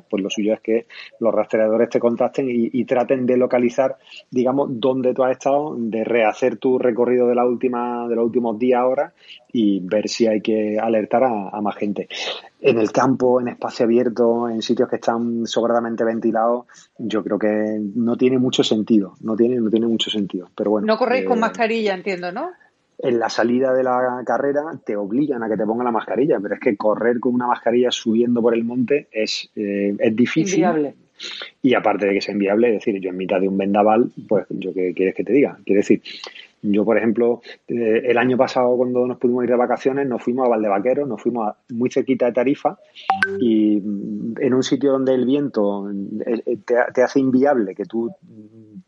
[0.08, 0.86] pues lo suyo es que
[1.20, 3.96] los rastreadores te contacten y, traten de localizar,
[4.30, 8.58] digamos, dónde tú has estado, de rehacer tu recorrido de la última, de los últimos
[8.58, 9.12] días, horas
[9.52, 12.08] y ver si hay que alertar a, más gente.
[12.58, 16.64] En el campo, en espacio abierto, en sitios que están sobradamente ventilados,
[16.96, 20.48] yo creo que no tiene mucho sentido, no tiene, no tiene mucho sentido.
[20.56, 20.86] Pero bueno.
[20.86, 22.50] No corréis con eh, mascarilla, entiendo, ¿no?
[22.98, 26.54] En la salida de la carrera te obligan a que te ponga la mascarilla, pero
[26.54, 30.60] es que correr con una mascarilla subiendo por el monte es, eh, es difícil.
[30.60, 30.94] Inviable.
[31.62, 34.46] Y aparte de que sea inviable, es decir, yo en mitad de un vendaval, pues
[34.50, 35.58] yo qué quieres que te diga.
[35.64, 36.02] Quiero decir,
[36.62, 40.46] yo, por ejemplo, eh, el año pasado cuando nos pudimos ir de vacaciones, nos fuimos
[40.46, 42.78] a Valdevaquero, nos fuimos muy cerquita de Tarifa
[43.38, 48.10] y mm, en un sitio donde el viento eh, te, hace inviable que tú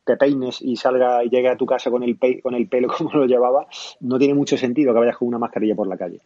[0.09, 3.13] te peines y salga y llegue a tu casa con el, con el pelo como
[3.13, 3.67] lo llevaba,
[4.01, 6.21] no tiene mucho sentido que vayas con una mascarilla por la calle.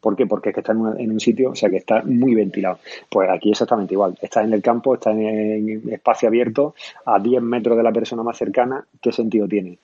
[0.00, 0.26] ¿Por qué?
[0.26, 2.78] Porque es que está en, un sitio, o sea, que está muy ventilado.
[3.08, 4.18] Pues aquí exactamente igual.
[4.20, 6.74] Estás en el campo, estás en, espacio abierto,
[7.06, 9.78] a 10 metros de la persona más cercana, ¿qué sentido tiene?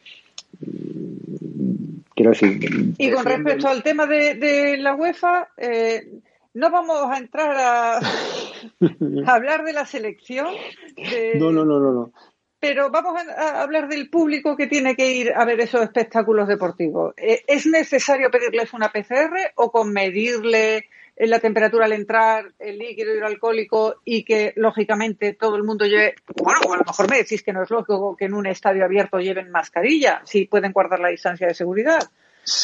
[0.61, 2.61] Mm, quiero decir.
[2.99, 6.21] Y con respecto al tema de, la UEFA, eh,
[6.53, 8.01] no vamos a entrar a,
[9.27, 10.49] hablar de la selección.
[11.37, 12.13] no, no, no, no, no.
[12.61, 17.15] Pero vamos a, hablar del público que tiene que ir a ver esos espectáculos deportivos.
[17.17, 23.15] Eh, ¿Es necesario pedirles una PCR o con medirle la temperatura al entrar, el líquido
[23.15, 27.53] hidroalcohólico y que lógicamente todo el mundo lleve, bueno, a lo mejor me decís que
[27.53, 31.47] no es lógico que en un estadio abierto lleven mascarilla, si pueden guardar la distancia
[31.47, 32.11] de seguridad.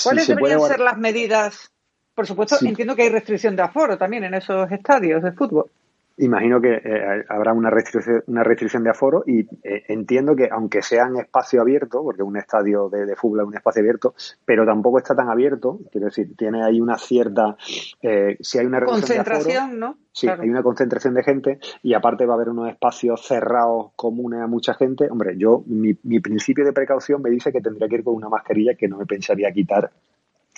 [0.03, 1.71] ¿Cuáles deberían ser las medidas?
[2.15, 5.71] Por supuesto, entiendo que hay restricción de aforo también en esos estadios de fútbol.
[6.19, 10.81] Imagino que eh, habrá una restricción, una restricción de aforo y eh, entiendo que aunque
[10.81, 14.99] sea en espacio abierto, porque un estadio de, fútbol es un espacio abierto, pero tampoco
[14.99, 17.57] está tan abierto, quiero decir, tiene ahí una cierta,
[18.01, 19.99] eh, si hay una concentración, ¿no?
[20.11, 24.41] Sí, hay una concentración de gente y aparte va a haber unos espacios cerrados comunes
[24.41, 25.11] a mucha gente.
[25.11, 28.31] Hombre, yo, mi, mi principio de precaución me dice que tendría que ir con una
[28.31, 29.91] mascarilla que no me pensaría quitar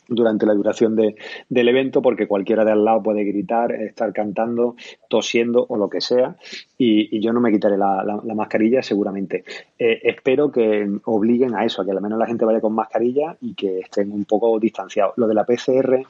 [0.08, 1.16] durante la duración de,
[1.48, 4.74] del evento porque cualquiera de al lado puede gritar, estar cantando,
[5.08, 6.36] tosiendo o lo que sea
[6.76, 9.44] y, yo no me quitaré la, la, mascarilla seguramente.
[9.78, 13.36] Eh, espero que obliguen a eso, a que al menos la gente vaya con mascarilla
[13.40, 15.14] y que estén un poco distanciados.
[15.16, 16.06] Lo de la PCR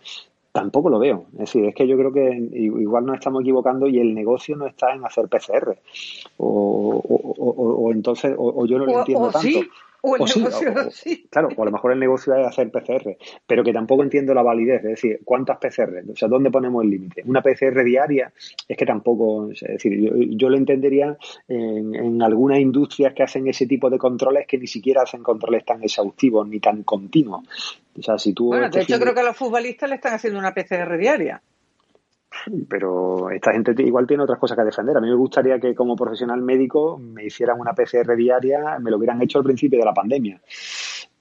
[0.53, 1.27] tampoco lo veo.
[1.35, 4.67] Es decir, es que yo creo que igual nos estamos equivocando y el negocio no
[4.67, 5.79] está en hacer PCR.
[6.37, 9.61] O, o, entonces, o, yo no lo entiendo tanto.
[10.03, 13.65] O el negocio, sí, Claro, o a lo mejor el negocio es hacer PCR, pero
[13.65, 16.05] que tampoco entiendo la validez, es decir, ¿cuántas PCR?
[16.13, 17.23] O sea, ¿dónde ponemos el límite?
[17.27, 18.33] ¿Una PCR diaria?
[18.69, 19.99] Es que tampoco, es decir,
[20.37, 21.17] yo, lo entendería
[21.49, 25.65] en, en, algunas industrias que hacen ese tipo de controles que ni siquiera hacen controles
[25.65, 27.43] tan exhaustivos ni tan continuos.
[27.99, 28.49] O sea, si tú...
[28.49, 31.43] Bueno, de hecho creo que a los futbolistas le están haciendo una PCR diaria
[32.69, 34.97] pero esta gente igual tiene otras cosas que defender.
[34.97, 38.97] A mí me gustaría que como profesional médico me hicieran una PCR diaria, me lo
[38.99, 40.41] hubieran hecho al principio de la pandemia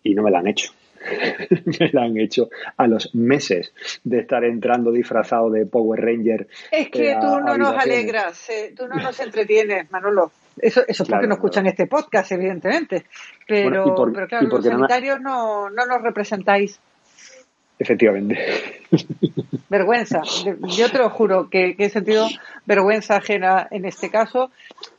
[0.03, 0.71] y no me la han hecho.
[1.79, 6.47] me la han hecho a los meses de estar entrando disfrazado de Power Ranger.
[6.71, 10.31] Es que eh, tú no nos alegras, eh, tú no nos entretienes, Manolo.
[10.59, 13.05] Eso, eso es porque no escuchan este podcast, evidentemente.
[13.47, 16.79] Pero, pero claro, los sanitarios no, no nos representáis.
[17.79, 18.37] Efectivamente.
[19.69, 20.21] Vergüenza.
[20.75, 22.27] Yo te lo juro que, he sentido
[22.65, 24.51] vergüenza ajena en este caso,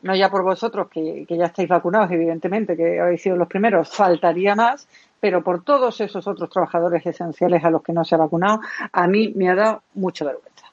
[0.03, 4.55] no ya por vosotros, que, ya estáis vacunados, evidentemente, que habéis sido los primeros, faltaría
[4.55, 4.87] más,
[5.21, 8.61] pero por todos esos otros trabajadores esenciales a los que no se ha vacunado,
[8.93, 10.67] a mí me ha dado mucha vergüenza.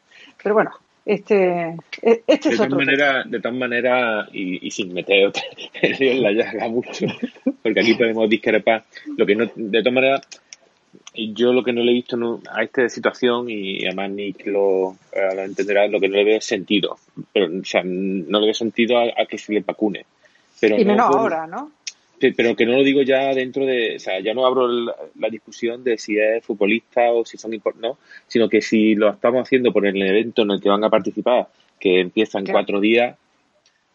[0.43, 0.71] Pero bueno,
[1.05, 2.77] este, e, este es otro.
[2.77, 5.43] Manera, de tal manera, y, sin meter otra,
[5.81, 7.07] en la llaga mucho,
[7.63, 8.83] porque aquí podemos discrepar,
[9.17, 10.21] lo que no, de todas maneras,
[11.15, 15.35] yo lo que no le he visto a esta situación, y además Nick lo, eh,
[15.35, 16.97] lo, entenderá, lo que no le veo es sentido.
[17.33, 20.05] Pero, o sea, no le veo sentido a, que se le vacune.
[20.59, 21.71] Pero y menos ahora, ¿no?
[22.19, 25.83] Pero que no lo digo ya dentro de, o sea, ya no abro la, discusión
[25.83, 27.97] de si es futbolista o si son no,
[28.27, 31.47] sino que si lo estamos haciendo por el evento en el que van a participar,
[31.79, 33.17] que empieza en cuatro días,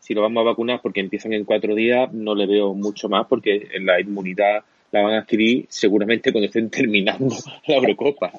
[0.00, 3.26] si lo vamos a vacunar porque empiezan en cuatro días, no le veo mucho más
[3.26, 7.35] porque la inmunidad la van a adquirir seguramente cuando estén terminando
[7.66, 8.33] la Eurocopa.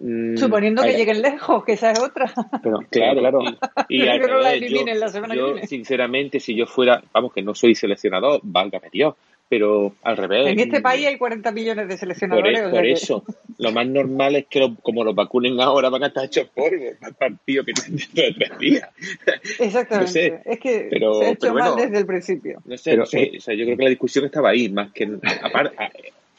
[0.00, 2.32] Mm, Suponiendo que lleguen lejos, que esa es otra.
[2.62, 3.40] Pero, claro, claro.
[3.88, 9.14] Y, yo, sinceramente, si yo fuera, vamos, que no soy seleccionador, válgame Dios,
[9.48, 10.46] pero al revés.
[10.46, 12.62] En este país hay 40 millones de seleccionadores.
[12.62, 13.24] Por, por eso,
[13.58, 17.12] lo más normal es que como los vacunen ahora van a estar hechos polvo para
[17.12, 18.88] partido que tienen dentro de tres días.
[19.58, 20.40] Exactamente.
[20.46, 22.62] es que se ha hecho mal desde el principio.
[22.64, 25.18] No sé, pero, o sea, yo creo que la discusión estaba ahí, más que...
[25.42, 25.76] Aparte,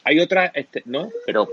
[0.02, 1.08] hay otra, este, ¿no?
[1.24, 1.48] Pero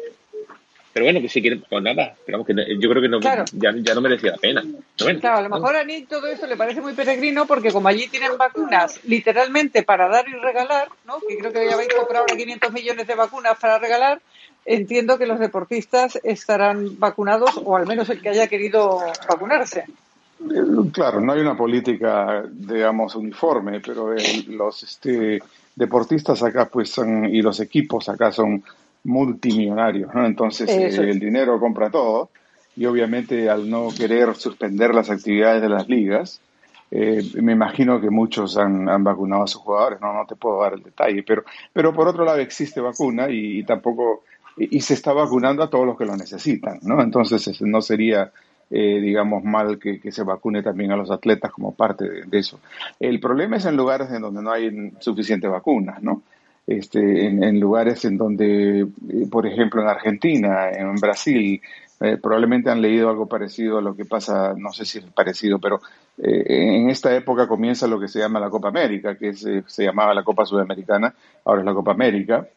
[0.93, 3.95] pero bueno, que si quieren, pues nada, pero que yo creo que no, ya, ya,
[3.95, 4.63] no merecía la pena.
[4.97, 8.07] claro, a lo mejor a Nick todo eso le parece muy peregrino porque como allí
[8.07, 11.19] tienen vacunas literalmente para dar y regalar, ¿no?
[11.27, 14.21] que creo que ya habéis comprado ahora 500 millones de vacunas para regalar,
[14.65, 18.99] entiendo que los deportistas estarán vacunados o al menos el que haya querido
[19.29, 19.85] vacunarse.
[20.91, 24.15] Claro, no hay una política, digamos, uniforme, pero
[24.47, 25.41] los este,
[25.75, 28.63] deportistas acá pues son, y los equipos acá son
[29.03, 30.25] multimillonarios, ¿no?
[30.25, 32.29] Entonces el dinero compra todo
[32.75, 36.41] y obviamente al no querer suspender las actividades de las ligas,
[36.93, 40.73] eh, me imagino que muchos han, vacunado a sus jugadores, no, no te puedo dar
[40.73, 44.23] el detalle, pero, pero por otro lado existe vacuna y, tampoco,
[44.57, 47.01] y, se está vacunando a todos los que lo necesitan, ¿no?
[47.01, 48.31] Entonces no sería,
[48.69, 52.59] eh, digamos, mal que, se vacune también a los atletas como parte de, eso.
[52.99, 56.21] El problema es en lugares en donde no hay suficiente vacunas, ¿no?
[56.77, 58.87] Este, en, lugares en donde, eh,
[59.29, 61.61] por ejemplo, en Argentina, en Brasil,
[62.19, 65.79] probablemente han leído algo parecido a lo que pasa, no sé si es parecido, pero
[66.17, 69.83] eh, en esta época comienza lo que se llama la Copa América, que eh, se
[69.83, 71.13] llamaba la Copa Sudamericana,
[71.45, 72.47] ahora es la Copa América,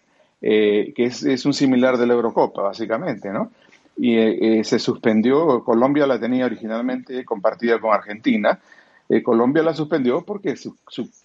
[0.42, 3.50] eh, que es, un similar de la Eurocopa, básicamente, ¿no?
[3.96, 8.58] Y se suspendió, Colombia la tenía originalmente compartida con Argentina,
[9.22, 10.76] Colombia la suspendió porque su,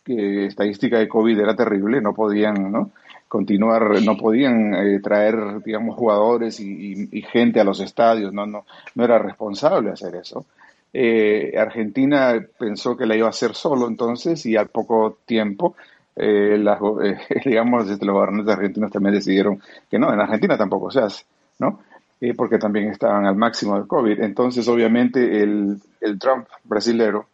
[0.05, 2.91] estadística de COVID era terrible, no podían, ¿no?
[3.27, 8.65] continuar, no podían traer, digamos, jugadores y, gente a los estadios, no, no,
[8.95, 10.45] no era responsable hacer eso.
[10.91, 15.75] Eh, Argentina pensó que la iba a hacer solo entonces y al poco tiempo,
[16.15, 16.57] eh,
[17.03, 21.25] eh, digamos, los gobernantes argentinos también decidieron que no, en Argentina tampoco se hace,
[21.59, 21.81] ¿no?
[22.35, 24.19] porque también estaban al máximo del COVID.
[24.19, 27.27] Entonces, obviamente, el, el Trump brasilero,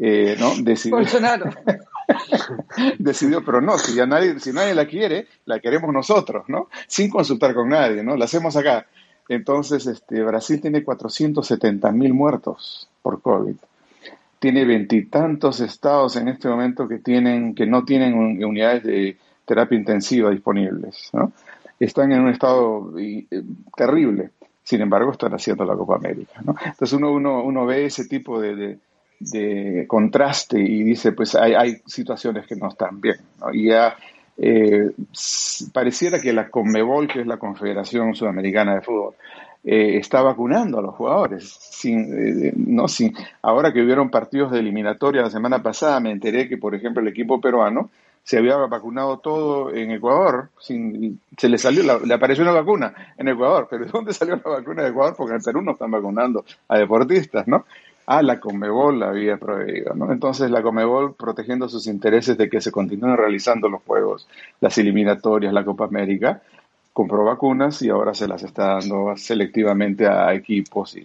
[0.00, 0.54] ¿no?
[0.62, 0.98] Decidió,
[2.98, 6.68] decidió, pero no, si ya nadie, si nadie la quiere, la queremos nosotros, ¿no?
[6.86, 8.16] Sin consultar con nadie, ¿no?
[8.16, 8.86] La hacemos acá.
[9.28, 13.56] Entonces, este, Brasil tiene 470 mil muertos por COVID.
[14.38, 20.30] Tiene veintitantos estados en este momento que, tienen, que no tienen unidades de terapia intensiva
[20.30, 21.10] disponibles.
[21.12, 21.32] ¿no?
[21.78, 23.26] Están en un estado eh,
[23.76, 24.30] terrible.
[24.64, 26.40] Sin embargo, están haciendo la Copa América.
[26.44, 26.56] ¿no?
[26.64, 28.78] Entonces uno, uno, uno ve ese tipo de, de,
[29.86, 33.16] contraste y dice, pues hay, hay, situaciones que no están bien.
[33.52, 33.96] Y ya
[34.42, 34.90] eh,
[35.72, 39.14] pareciera que la CONMEBOL, que es la Confederación Sudamericana de Fútbol,
[39.62, 41.44] eh, está vacunando a los jugadores.
[41.44, 46.48] Sin, eh, no, sin, ahora que hubieron partidos de eliminatoria la semana pasada, me enteré
[46.48, 47.90] que, por ejemplo, el equipo peruano
[48.22, 53.28] se había vacunado todo en Ecuador, sin, se le salió, le apareció una vacuna en
[53.28, 55.14] Ecuador, pero ¿de dónde salió la vacuna de Ecuador?
[55.16, 57.64] Porque en Perú no están vacunando a deportistas, ¿no?
[58.12, 60.10] Ah, la Comebol la había prohibido, ¿no?
[60.10, 64.26] Entonces la Comebol protegiendo sus intereses de que se continúen realizando los juegos,
[64.60, 66.42] las eliminatorias, la Copa América,
[66.92, 71.02] compró vacunas y ahora se las está dando selectivamente a equipos y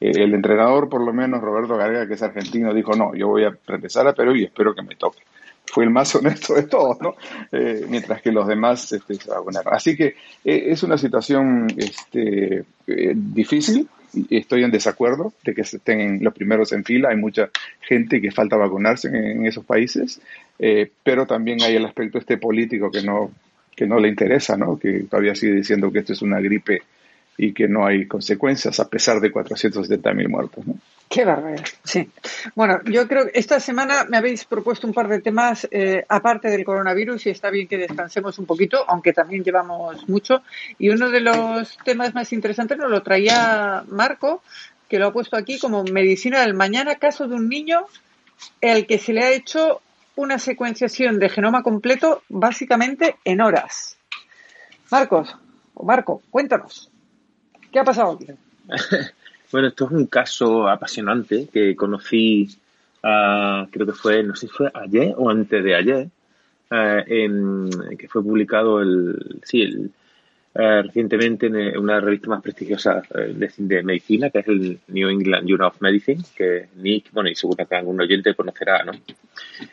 [0.00, 3.44] eh, el entrenador, por lo menos Roberto Garga, que es argentino, dijo, no, yo voy
[3.44, 5.18] a regresar a Perú y espero que me toque.
[5.66, 7.14] Fue el más honesto de todos, ¿no?
[7.52, 9.74] Eh, mientras que los demás este, se vacunaron.
[9.74, 10.06] Así que
[10.46, 13.86] eh, es una situación este, difícil,
[14.30, 17.10] estoy en desacuerdo de que estén los primeros en fila.
[17.10, 20.20] Hay mucha gente que falta vacunarse en, esos países,
[20.58, 23.30] eh, pero también hay el aspecto este político que no,
[23.74, 24.78] que no le interesa, ¿no?
[24.78, 26.82] que todavía sigue diciendo que esto es una gripe
[27.36, 30.66] y que no hay consecuencias a pesar de 470 mil muertos.
[30.66, 30.74] ¿no?
[31.08, 32.10] Qué barbaridad, sí.
[32.54, 36.48] Bueno, yo creo que esta semana me habéis propuesto un par de temas eh, aparte
[36.50, 40.42] del coronavirus y está bien que descansemos un poquito, aunque también llevamos mucho.
[40.78, 44.42] Y uno de los temas más interesantes nos lo traía Marco,
[44.88, 47.86] que lo ha puesto aquí como medicina del mañana, caso de un niño
[48.60, 49.80] el que se le ha hecho
[50.14, 53.96] una secuenciación de genoma completo básicamente en horas.
[54.90, 55.34] Marcos,
[55.74, 56.90] o Marco, cuéntanos,
[57.72, 58.26] ¿qué ha pasado aquí?
[59.50, 62.48] Bueno, esto es un caso apasionante que conocí,
[63.02, 66.08] uh, creo que fue, no sé si fue ayer o antes de ayer,
[66.70, 69.90] en, que fue publicado el, sí, el,
[70.54, 75.48] uh, recientemente en una revista más prestigiosa de, de, medicina, que es el New England
[75.48, 78.92] Journal of Medicine, que Nick, bueno, y seguro que algún oyente conocerá, ¿no?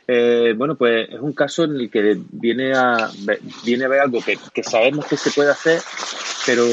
[0.07, 3.09] Eh, bueno, pues es un caso en el que viene a,
[3.65, 5.81] viene a ver algo que, que sabemos que se puede hacer,
[6.45, 6.63] pero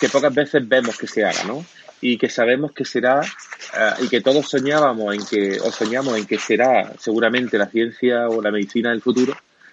[0.00, 1.64] que pocas veces vemos que se haga, ¿no?
[2.04, 6.26] Y que sabemos que será uh, y que todos soñábamos en que o soñamos en
[6.26, 9.32] que será seguramente la ciencia o la medicina del futuro,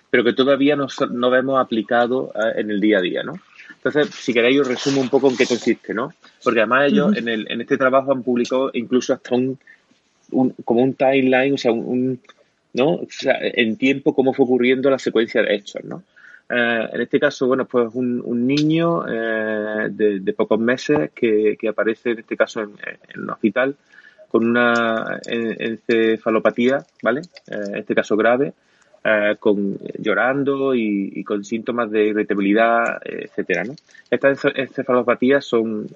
[0.09, 3.33] pero que todavía no, no vemos aplicado uh, en el día a día, ¿no?
[3.75, 6.13] Entonces, si queréis, os resumo un poco en qué consiste, ¿no?
[6.41, 7.17] Porque además ellos uh -huh.
[7.17, 9.59] en, el, en este trabajo han publicado incluso hasta un,
[10.31, 12.21] un como un timeline, o sea, un, un
[12.73, 12.91] ¿no?
[12.91, 16.03] O sea, en tiempo cómo fue ocurriendo la secuencia de hechos, ¿no?
[16.53, 21.69] Eh, en este caso, bueno, pues un, un niño eh, de, pocos meses que, que,
[21.69, 22.71] aparece, en este caso, en,
[23.13, 23.75] en un hospital
[24.31, 27.21] con una encefalopatía, ¿vale?
[27.47, 28.53] Eh, en este caso grave,
[29.03, 33.75] eh, con llorando y, y, con síntomas de irritabilidad, etcétera, ¿no?
[34.09, 35.87] Estas encefalopatías son,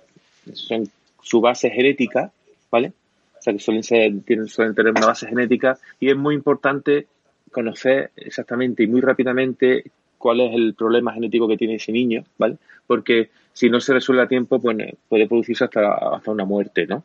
[0.51, 0.89] son
[1.21, 2.29] su base genética,
[2.69, 2.91] ¿vale?
[3.39, 7.07] O sea, que suelen, ser, tienen, suelen tener una base genética y es muy importante
[7.51, 9.85] conocer exactamente y muy rápidamente
[10.25, 12.57] cuál es el problema genético que tiene ese niño, ¿vale?
[12.87, 14.75] Porque si no se resuelve a tiempo, pues
[15.07, 17.03] puede producirse hasta, hasta una muerte, ¿no?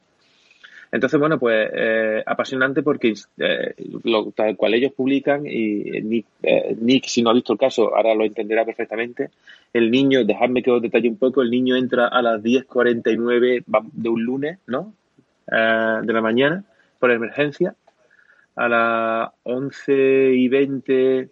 [0.91, 3.75] Entonces, bueno, pues eh, apasionante porque eh,
[4.35, 8.15] tal cual ellos publican y Nick, eh, Nick, si no ha visto el caso, ahora
[8.15, 9.29] lo entenderá perfectamente.
[9.75, 14.09] El niño, dejadme que os detalle un poco, el niño entra a las 10.49 de
[14.09, 14.95] un lunes, ¿no?
[15.47, 16.65] de la mañana,
[16.99, 17.75] por emergencia.
[18.57, 21.29] A las 11 y 20,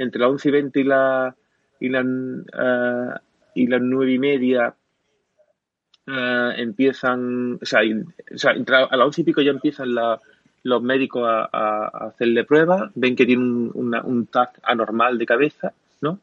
[0.00, 1.36] entre las 11 y 20 y, la,
[1.78, 3.22] y, la,
[3.54, 4.74] y las 9 y media
[6.06, 9.94] eh, empiezan, o sea, a las once y pico ya empiezan
[10.62, 16.18] los médicos a, hacerle pruebas, ven que tiene un, un tag anormal de cabeza, ¿no?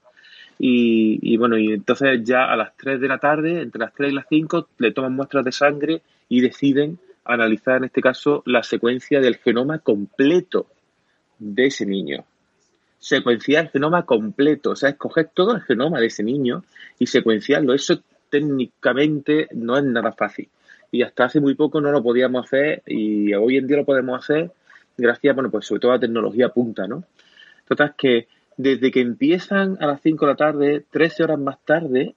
[0.60, 4.16] Y, bueno, y entonces ya a las 3 de la tarde, entre las 3 y
[4.16, 9.22] las 5, le toman muestras de sangre y deciden analizar en este caso la secuencia
[9.22, 10.66] del genoma completo
[11.38, 12.26] de ese niño.
[13.00, 16.64] Secuenciar el genoma completo, o sea, escoger todo el genoma de ese niño
[17.00, 17.74] y secuenciarlo.
[17.74, 20.50] Eso técnicamente no es nada fácil.
[20.92, 24.20] Y hasta hace muy poco no lo podíamos hacer y hoy en día lo podemos
[24.20, 24.52] hacer
[24.98, 27.04] gracias, bueno, pues sobre todo a la tecnología punta, ¿no?
[27.68, 32.16] Total, que desde que empiezan a las 5 de la tarde, 13 horas más tarde,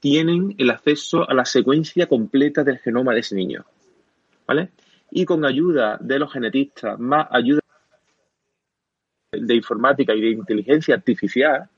[0.00, 3.64] tienen el acceso a la secuencia completa del genoma de ese niño,
[4.46, 4.68] ¿vale?
[5.10, 7.60] Y con ayuda de los genetistas, más ayuda
[9.32, 11.68] de informática y de inteligencia artificial,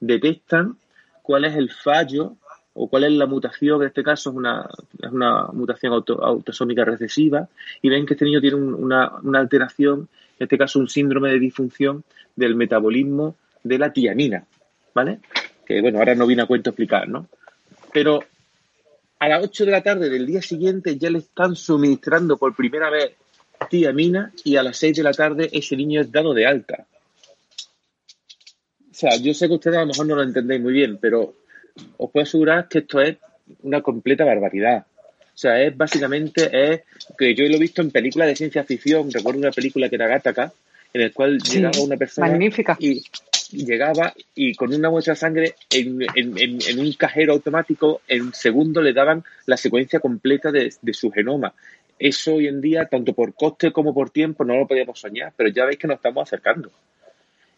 [0.00, 0.76] detectan
[1.22, 2.36] cuál es el fallo
[2.74, 4.68] o cuál es la mutación, en este caso es una,
[5.02, 7.48] es una mutación autosómica recesiva,
[7.82, 11.38] y ven que este niño tiene una, una, alteración, en este caso un síndrome de
[11.38, 12.04] disfunción
[12.36, 14.44] del metabolismo de la tiamina,
[14.94, 15.20] ¿vale?
[15.66, 17.26] Que bueno, ahora no viene a cuento explicar, ¿no?
[17.92, 18.20] Pero
[19.20, 22.90] a las 8 de la tarde del día siguiente ya le están suministrando por primera
[22.90, 23.12] vez
[23.68, 26.86] tiamina y a las 6 de la tarde ese niño es dado de alta.
[28.90, 31.34] O sea, yo sé que ustedes a lo mejor no lo entendéis muy bien, pero
[31.98, 33.18] os puedo asegurar que esto es
[33.62, 34.86] una completa barbaridad.
[35.34, 36.80] O sea, es básicamente, es
[37.16, 40.08] que yo lo he visto en películas de ciencia ficción, recuerdo una película que era
[40.08, 40.52] Gattaca,
[40.92, 42.76] en el cual llegaba una persona magnífica.
[42.80, 43.02] y
[43.52, 48.92] llegaba y con una muestra de sangre en, en, un cajero automático en segundo le
[48.92, 51.54] daban la secuencia completa de, de, su genoma.
[51.98, 55.50] Eso hoy en día, tanto por coste como por tiempo, no lo podíamos soñar, pero
[55.50, 56.70] ya veis que nos estamos acercando.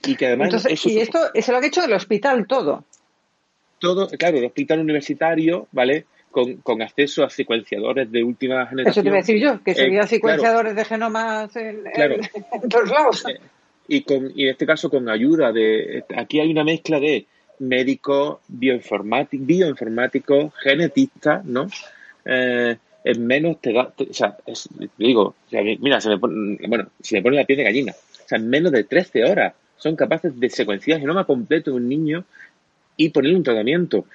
[0.04, 0.66] Y que además.
[0.84, 2.84] y esto es lo que ha hecho el hospital todo.
[3.78, 6.06] Todo, claro, el hospital universitario, ¿vale?
[6.30, 8.90] Con, con, acceso a secuenciadores de última generación.
[8.90, 11.84] Eso te iba a decir yo, que eh, secuenciadores de genomas en,
[12.70, 13.24] todos lados.
[13.28, 13.38] Eh,
[13.92, 16.04] y, con, y en este caso con ayuda de...
[16.16, 17.26] Aquí hay una mezcla de
[17.58, 21.68] médicos, bioinformáticos, bioinformáticos genetistas, ¿no?
[22.24, 24.38] Eh, en menos te, o sea,
[24.96, 25.34] digo,
[25.80, 27.92] mira, se me pone, bueno, se me pone la piel de gallina.
[27.92, 31.76] O sea, en menos de 13 horas son capaces de secuenciar el genoma completo de
[31.76, 32.24] un niño
[32.96, 34.06] y ponerle un tratamiento.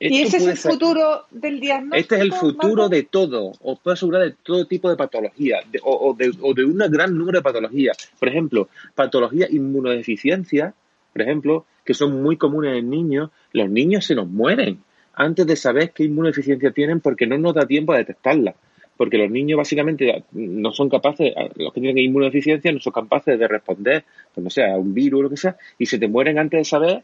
[0.00, 1.96] ¿Y ese es el futuro del diagnóstico?
[1.96, 3.52] Este es el futuro de todo.
[3.60, 7.38] Os puedo asegurar de todo tipo de patologías o, de, o de un gran número
[7.38, 8.10] de patologías.
[8.18, 10.72] Por ejemplo, patologías inmunodeficiencias,
[11.12, 13.30] por ejemplo, que son muy comunes en niños.
[13.52, 14.82] Los niños se nos mueren
[15.14, 18.54] antes de saber qué inmunodeficiencia tienen porque no nos da tiempo a detectarla
[19.00, 23.48] porque los niños básicamente no son capaces, los que tienen inmunodeficiencia no son capaces de
[23.48, 26.38] responder, pues no sé, a un virus o lo que sea, y se te mueren
[26.38, 27.02] antes de saber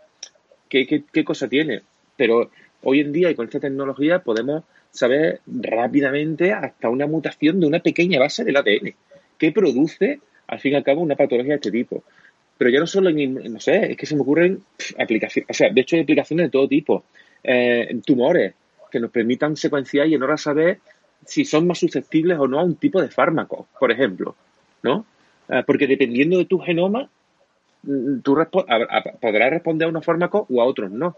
[0.69, 1.81] qué, qué, cosa tiene.
[2.15, 2.51] Pero
[2.83, 7.81] hoy en día y con esta tecnología podemos saber rápidamente hasta una mutación de una
[7.81, 8.95] pequeña base del ADN
[9.39, 12.03] que produce, al fin y al cabo, una patología de este tipo.
[12.59, 14.63] Pero ya no solo en, no sé, es que se me ocurren
[14.99, 17.05] aplicaciones, o sea, de hecho hay aplicaciones de todo tipo,
[17.45, 18.55] eh, tumores
[18.91, 20.79] que nos permitan secuenciar y en hora saber
[21.27, 24.35] si son más susceptibles o no a un tipo de fármaco, por ejemplo,
[24.83, 25.05] ¿no?
[25.49, 27.09] Ah, porque dependiendo de tu genoma,
[27.83, 28.37] mm, tú
[29.21, 31.17] podrás responder a unos fármacos o a otros no.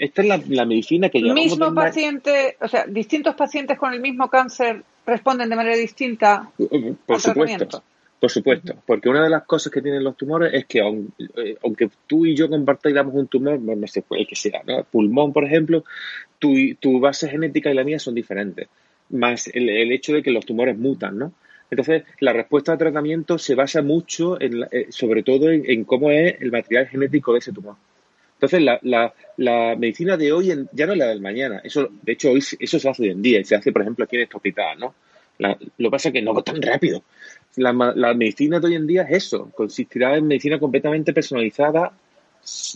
[0.00, 1.44] Esta es la, medicina que llevamos.
[1.44, 6.50] Mismo paciente, o sea, distintos pacientes con el mismo cáncer responden de manera distinta.
[7.06, 7.82] Por supuesto.
[8.18, 11.88] Por supuesto, porque una de las cosas que tienen los tumores es que eh, aunque
[12.06, 14.84] tú y yo compartamos un tumor, no, sé, el que sea, ¿no?
[14.84, 15.84] pulmón, por ejemplo,
[16.38, 18.68] tu, tu base genética y la mía son diferentes
[19.10, 21.32] más el, hecho de que los tumores mutan, ¿no?
[21.70, 26.40] Entonces, la respuesta al tratamiento se basa mucho, en, eh, sobre todo, en, cómo es
[26.40, 27.76] el material genético de ese tumor.
[28.40, 31.60] Entonces, la, la, la medicina de hoy en, ya no es la del mañana.
[31.62, 33.44] Eso, de hecho, hoy eso se hace hoy en día.
[33.44, 34.94] Se hace, por ejemplo, aquí en este hospital, ¿no?
[35.38, 35.56] lo
[35.88, 37.02] que pasa es que no va tan rápido.
[37.56, 39.50] La, la medicina de hoy en día es eso.
[39.54, 41.92] Consistirá en medicina completamente personalizada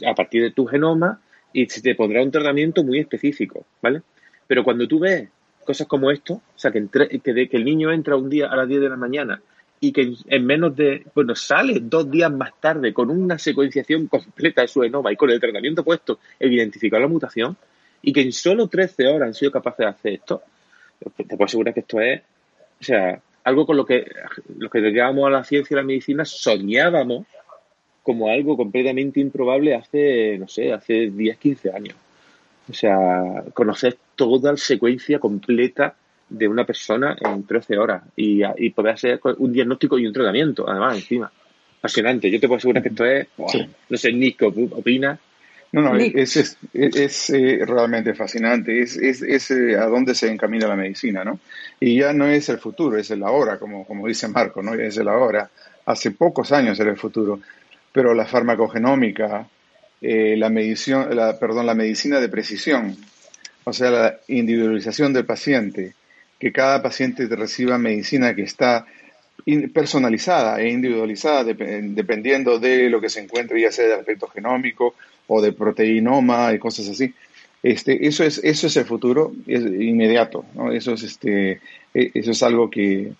[0.06, 1.18] a partir de tu genoma
[1.52, 4.02] y se te pondrá un tratamiento muy específico, ¿vale?
[4.46, 5.28] Pero cuando tú ves
[5.64, 8.82] cosas como esto, o sea, que, que, el niño entra un día a las 10
[8.82, 9.40] de la mañana
[9.80, 14.62] y que en menos de, bueno, sale dos días más tarde con una secuenciación completa
[14.62, 17.56] de su genoma y con el tratamiento puesto en identificar la mutación
[18.00, 20.42] y que en solo 13 horas han sido capaces de hacer esto,
[21.16, 22.22] te puedo asegurar que esto es,
[22.80, 24.06] o sea, algo con lo que
[24.58, 27.26] los que dedicábamos a la ciencia y la medicina soñábamos
[28.02, 31.96] como algo completamente improbable hace, no sé, hace 10, 15 años.
[32.68, 35.96] O sea, conocer toda la secuencia completa
[36.28, 40.68] de una persona en 13 horas y, y poder hacer un diagnóstico y un tratamiento,
[40.68, 41.30] además, encima.
[41.78, 42.30] Apasionante.
[42.30, 43.28] Yo te puedo asegurar que esto es,
[43.88, 45.18] no sé, Nico, opina.
[45.72, 50.68] No, no, es, es, es, eh, realmente fascinante, es, es, eh, a dónde se encamina
[50.68, 51.40] la medicina, ¿no?
[51.80, 54.74] Y ya no es el futuro, es el ahora, como, como dice Marco, ¿no?
[54.74, 55.50] Es el ahora.
[55.86, 57.40] Hace pocos años era el futuro,
[57.92, 59.48] pero la farmacogenómica,
[60.00, 62.96] eh, la, medición, la, perdón, la medicina de precisión,
[63.64, 65.94] o sea, la individualización del paciente,
[66.44, 68.84] que cada paciente reciba medicina que está
[69.72, 74.94] personalizada e individualizada dependiendo de lo que se encuentre, ya sea de aspecto genómico
[75.26, 77.14] o de proteinoma y cosas así.
[77.62, 80.70] Este, eso es eso es el futuro inmediato, ¿no?
[80.70, 81.60] Eso es este
[81.94, 83.14] e, eso es algo que,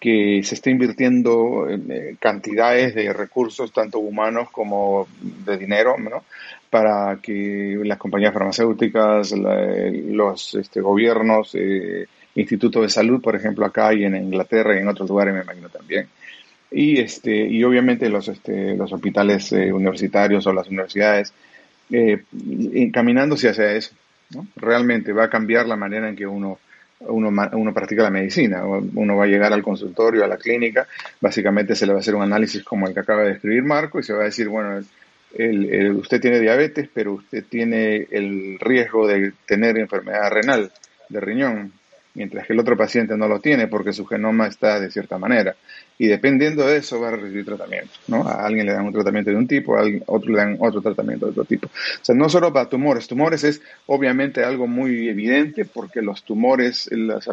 [0.00, 6.24] que se está invirtiendo en eh, cantidades de recursos, tanto humanos como de dinero, ¿no?
[6.68, 12.06] para que las compañías farmacéuticas, los este, gobiernos, eh,
[12.36, 15.68] institutos de salud, por ejemplo, acá y en Inglaterra y en otros lugares, me imagino
[15.68, 16.08] también.
[16.70, 21.32] Y, este, y obviamente los, este, los hospitales eh, universitarios o las universidades
[21.90, 22.22] eh,
[22.74, 23.94] encaminándose hacia eso.
[24.56, 26.58] Realmente va a cambiar la manera en que uno
[27.00, 28.64] uno, uno practica la medicina.
[28.64, 30.86] Uno va a llegar al consultorio, a la clínica,
[31.20, 33.98] básicamente se le va a hacer un análisis como el que acaba de describir Marco
[33.98, 34.82] y se va a decir, bueno,
[35.34, 40.72] el, usted tiene diabetes, pero usted tiene el riesgo de tener enfermedad renal,
[41.08, 41.72] de riñón,
[42.16, 45.54] mientras que el otro paciente no lo tiene porque su genoma está de cierta manera.
[45.98, 48.26] Y dependiendo de eso va a recibir tratamiento, ¿no?
[48.26, 51.26] A alguien le dan un tratamiento de un tipo, a otro le dan otro tratamiento
[51.26, 51.68] de otro tipo.
[51.68, 53.06] O sea, no solo para tumores.
[53.06, 57.28] Tumores es obviamente algo muy evidente porque los tumores, las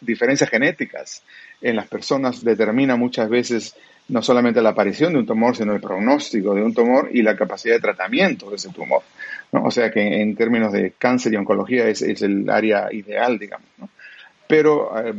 [0.00, 1.22] diferencias genéticas
[1.60, 3.74] en las personas determina muchas veces
[4.08, 7.36] no solamente la aparición de un tumor, sino el pronóstico de un tumor y la
[7.36, 9.02] capacidad de tratamiento de ese tumor.
[9.52, 9.64] ¿no?
[9.64, 13.66] O sea que en, términos de cáncer y oncología es, es el área ideal, digamos.
[13.78, 13.88] ¿no?
[14.46, 15.12] Pero eh,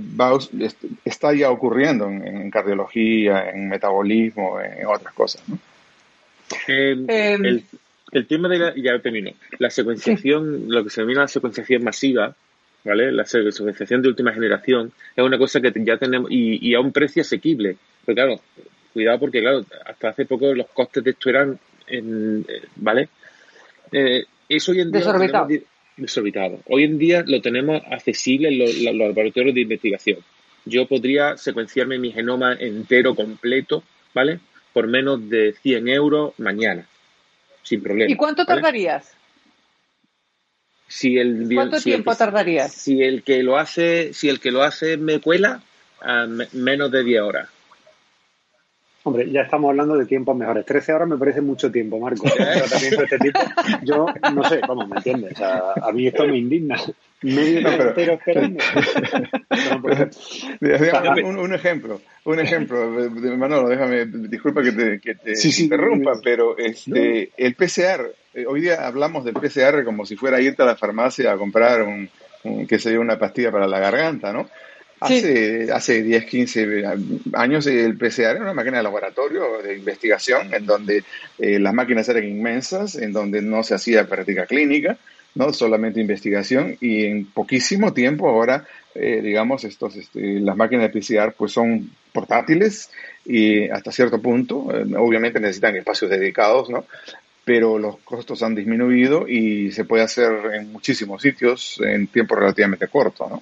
[1.06, 5.44] está ya ocurriendo en, cardiología, en metabolismo, en, otras cosas.
[5.48, 5.58] ¿no?
[6.68, 11.84] Em, el, tema de la, ya termino, la secuenciación, lo que se denomina la secuenciación
[11.84, 12.36] masiva,
[12.84, 13.12] ¿vale?
[13.12, 17.22] La secuenciación de última generación es una cosa que ya tenemos y, a un precio
[17.22, 17.78] asequible.
[18.06, 18.42] Pero claro,
[18.94, 23.10] cuidado porque claro, hasta hace poco los costes de esto eran, en, eh, ¿vale?
[23.92, 25.02] Eh, eso hoy en día
[25.98, 26.60] desorbitado.
[26.68, 30.20] Hoy en día lo tenemos accesible en los, laboratorios de investigación.
[30.66, 33.84] Yo podría secuenciarme mi genoma entero completo,
[34.14, 34.40] ¿vale?
[34.74, 36.88] Por menos de 100 euros mañana,
[37.64, 38.12] sin problema.
[38.12, 39.14] ¿Y cuánto tardarías?
[40.88, 42.72] Si el, ¿Cuánto tiempo tardarías?
[42.72, 45.62] Si el que lo hace, si el que lo hace me cuela,
[46.54, 47.50] menos de 10 horas.
[49.08, 50.66] Hombre, ya estamos hablando de tiempos mejores.
[50.66, 52.28] 13 horas me parece mucho tiempo, Marco.
[52.28, 53.40] este tipo,
[53.84, 55.32] yo no sé, vamos, ¿me entiendes?
[55.32, 56.76] O sea, a mí esto me indigna.
[57.22, 58.60] Medio no, pero, esperando.
[61.24, 67.32] un, un, ejemplo, un ejemplo, Manolo, déjame, disculpa que te, que te interrumpa, pero este,
[67.38, 71.32] el PCR, eh, hoy día hablamos del PCR como si fuera irte a la farmacia
[71.32, 72.10] a comprar un,
[72.44, 74.50] un que sería una pastilla para la garganta, ¿no?
[75.00, 76.84] Hace, hace 10, 15
[77.34, 81.04] años el PCR era una máquina de laboratorio de investigación en donde
[81.38, 84.98] eh, las máquinas eran inmensas, en donde no se hacía práctica clínica,
[85.36, 91.00] no solamente investigación y en poquísimo tiempo ahora, eh, digamos, estos, este, las máquinas de
[91.00, 92.90] PCR pues son portátiles
[93.24, 96.86] y hasta cierto punto, eh, obviamente necesitan espacios dedicados, ¿no?
[97.46, 102.90] pero los costos han disminuido y se puede hacer en muchísimos sitios en tiempo relativamente
[102.90, 103.42] corto, ¿no?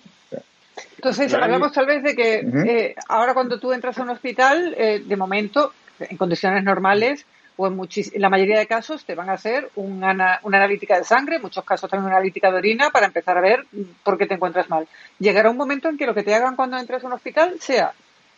[0.97, 5.03] Entonces, hablamos tal vez de que eh, ahora cuando tú entras a un hospital, eh,
[5.05, 7.25] de momento, en condiciones normales,
[7.57, 7.79] o en,
[8.15, 11.89] la mayoría de casos, te van a hacer una, analítica de sangre, en muchos casos
[11.89, 13.65] también una analítica de orina, para empezar a ver
[14.03, 14.87] por qué te encuentras mal.
[15.19, 17.93] Llegará un momento en que lo que te hagan cuando entres a un hospital sea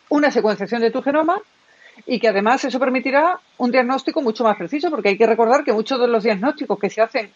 [0.08, 1.40] una secuenciación de tu genoma
[2.06, 5.72] y que además eso permitirá un diagnóstico mucho más preciso, porque hay que recordar que
[5.72, 7.30] muchos de los diagnósticos que se hacen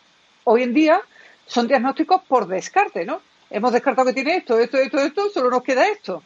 [0.44, 1.00] hoy en día
[1.46, 3.20] son diagnósticos por descarte, ¿no?
[3.52, 6.22] Hemos descartado que tiene esto, esto, esto, esto, solo nos queda esto.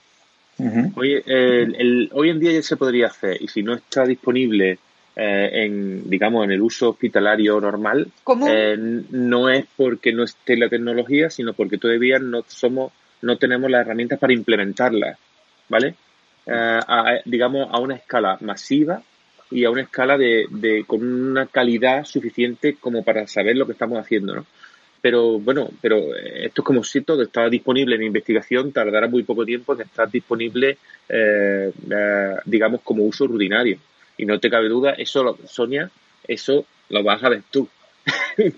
[0.95, 4.79] Oye, el, hoy en día ya se podría hacer y si no está disponible
[5.15, 8.11] eh, en, digamos, en el uso hospitalario normal,
[8.49, 13.71] eh, no es porque no esté la tecnología, sino porque todavía no somos, no tenemos
[13.71, 15.19] las herramientas para implementarla,
[15.69, 15.95] ¿vale?
[17.25, 19.03] digamos, a una escala masiva
[19.51, 23.73] y a una escala de, de, con una calidad suficiente como para saber lo que
[23.73, 24.47] estamos haciendo, ¿no?
[25.07, 29.47] Pero bueno, pero esto es como si todo está disponible en investigación, tardará muy poco
[29.47, 30.79] tiempo en estar disponible,
[31.09, 33.79] eh, eh, digamos, como uso rutinario.
[34.19, 35.89] Y no te cabe duda, eso, Sonia,
[36.27, 37.69] eso lo vas a ver tú.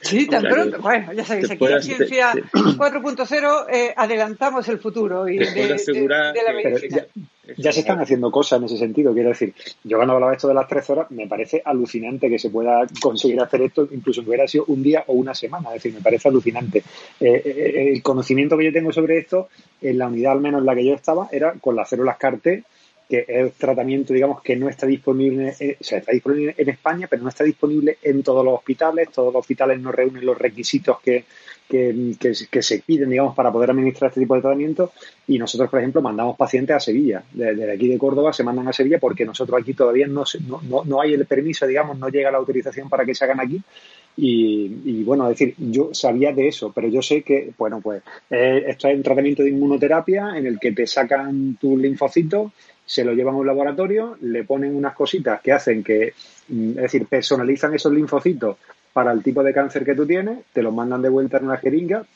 [0.02, 0.80] Sí, tan pronto.
[0.80, 7.06] Bueno, ya sabéis, aquí en Ciencia 4.0 eh, adelantamos el futuro y de, la medicina.
[7.56, 9.14] Ya, se están haciendo cosas en ese sentido.
[9.14, 12.50] Quiero decir, yo cuando hablaba esto de las tres horas, me parece alucinante que se
[12.50, 15.68] pueda conseguir hacer esto, incluso que hubiera sido un día o una semana.
[15.68, 16.82] Es decir, me parece alucinante.
[17.20, 19.48] Eh, eh, el conocimiento que yo tengo sobre esto,
[19.80, 22.64] en la unidad al menos en la que yo estaba, era con las células CAR-T
[23.08, 27.22] que es tratamiento, digamos, que no está disponible, o sea, está disponible en España, pero
[27.22, 29.08] no está disponible en todos los hospitales.
[29.10, 31.24] Todos los hospitales no reúnen los requisitos que,
[31.68, 34.92] que, que, se piden, digamos, para poder administrar este tipo de tratamiento.
[35.26, 37.22] Y nosotros, por ejemplo, mandamos pacientes a Sevilla.
[37.32, 40.24] Desde aquí de Córdoba se mandan a Sevilla porque nosotros aquí todavía no,
[40.68, 43.62] no, no hay el permiso, digamos, no llega la autorización para que se hagan aquí.
[44.18, 48.02] Y, y, bueno, es decir, yo sabía de eso, pero yo sé que, bueno, pues
[48.28, 52.50] eh, esto es un tratamiento de inmunoterapia en el que te sacan tus linfocitos
[52.88, 56.14] se lo llevan a un laboratorio, le ponen unas cositas que hacen que,
[56.48, 58.56] mm, es decir, personalizan esos linfocitos
[58.94, 61.58] para el tipo de cáncer que tú tienes, te los mandan de vuelta en una
[61.58, 62.06] jeringa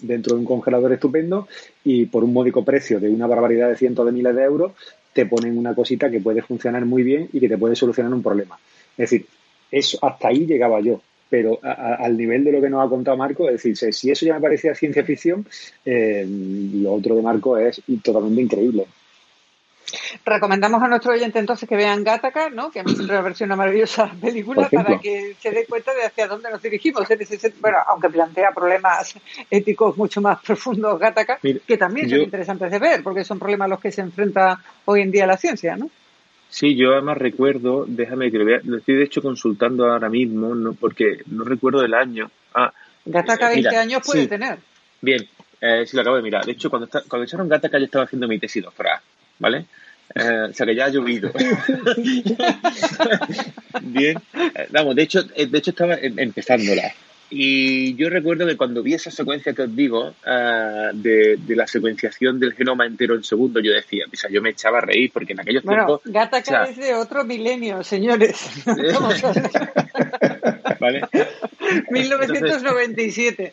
[0.00, 1.48] dentro de un congelador estupendo
[1.82, 4.72] y por un módico precio de una barbaridad de cientos de miles de euros
[5.12, 8.22] te ponen una cosita que puede funcionar muy bien y que te puede solucionar un
[8.22, 8.56] problema.
[8.92, 9.26] Es decir,
[9.70, 11.00] eso, hasta ahí llegaba yo
[11.34, 14.34] pero al nivel de lo que nos ha contado Marco, es decir, si eso ya
[14.34, 15.44] me parecía ciencia ficción,
[15.84, 18.86] eh, lo otro de Marco es totalmente increíble.
[20.24, 22.70] Recomendamos a nuestro oyente entonces que vean Gattaca, ¿no?
[22.70, 26.04] que a mí siempre me parecido una maravillosa película para que se dé cuenta de
[26.04, 27.06] hacia dónde nos dirigimos.
[27.60, 29.14] Bueno, aunque plantea problemas
[29.50, 33.68] éticos mucho más profundos Gattaca, que también son interesantes de ver, porque son problemas a
[33.70, 35.90] los que se enfrenta hoy en día la ciencia, ¿no?
[36.48, 40.54] Sí, yo además recuerdo, déjame que lo vea, lo estoy de hecho consultando ahora mismo,
[40.54, 42.30] no, porque no recuerdo el año.
[42.54, 42.72] Ah,
[43.04, 44.58] Gattaca 20 años puede tener.
[45.00, 45.28] Bien,
[45.60, 46.44] eh, sí lo acabo de mirar.
[46.44, 49.00] De hecho, cuando, está, cuando echaron Gattaca yo estaba haciendo mi tesis doctoral.
[49.38, 49.66] ¿Vale?
[50.14, 51.32] Eh, o sea que ya ha llovido.
[53.82, 54.18] Bien,
[54.70, 56.92] vamos, de hecho, eh, de hecho estaba em, empezándola.
[57.30, 62.38] Y yo recuerdo que cuando vi esa secuencia que os digo de, de, la secuenciación
[62.38, 65.32] del genoma entero en segundo, yo decía, o sea, yo me echaba a reír porque
[65.32, 66.02] en aquellos bueno, tiempos.
[66.04, 68.48] Gata o es de otro milenio, señores.
[70.80, 71.02] ¿Vale?
[71.90, 73.52] 1997.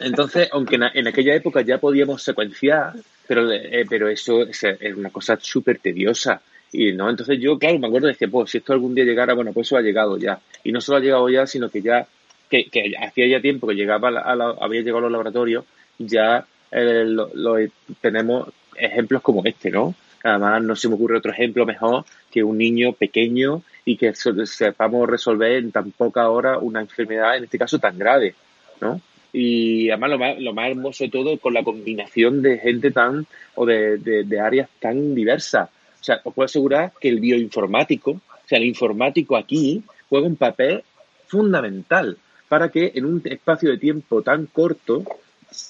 [0.00, 2.94] Entonces, aunque en, aquella época ya podíamos secuenciar,
[3.26, 4.64] pero, eh, pero eso es,
[4.96, 6.40] una cosa súper tediosa.
[6.72, 9.34] Y no, entonces yo, claro, me acuerdo de decir, pues si esto algún día llegara,
[9.34, 10.40] bueno, pues eso ha llegado ya.
[10.62, 12.06] Y no solo ha llegado ya, sino que ya,
[12.48, 12.68] que,
[13.00, 15.64] hacía ya tiempo que llegaba a había llegado a los laboratorios,
[15.98, 17.56] ya eh, lo,
[18.00, 19.94] tenemos ejemplos como este, ¿no?
[20.22, 25.08] Además, no se me ocurre otro ejemplo mejor que un niño pequeño y que sepamos
[25.08, 28.34] resolver en tan poca hora una enfermedad, en este caso tan grave,
[28.80, 29.00] ¿no?
[29.32, 33.26] Y además lo más, lo más hermoso de todo con la combinación de gente tan,
[33.54, 35.68] o de, de, áreas tan diversas.
[36.00, 40.36] O sea, os puedo asegurar que el bioinformático, o sea, el informático aquí juega un
[40.36, 40.82] papel
[41.28, 42.16] fundamental
[42.48, 45.04] para que en un espacio de tiempo tan corto,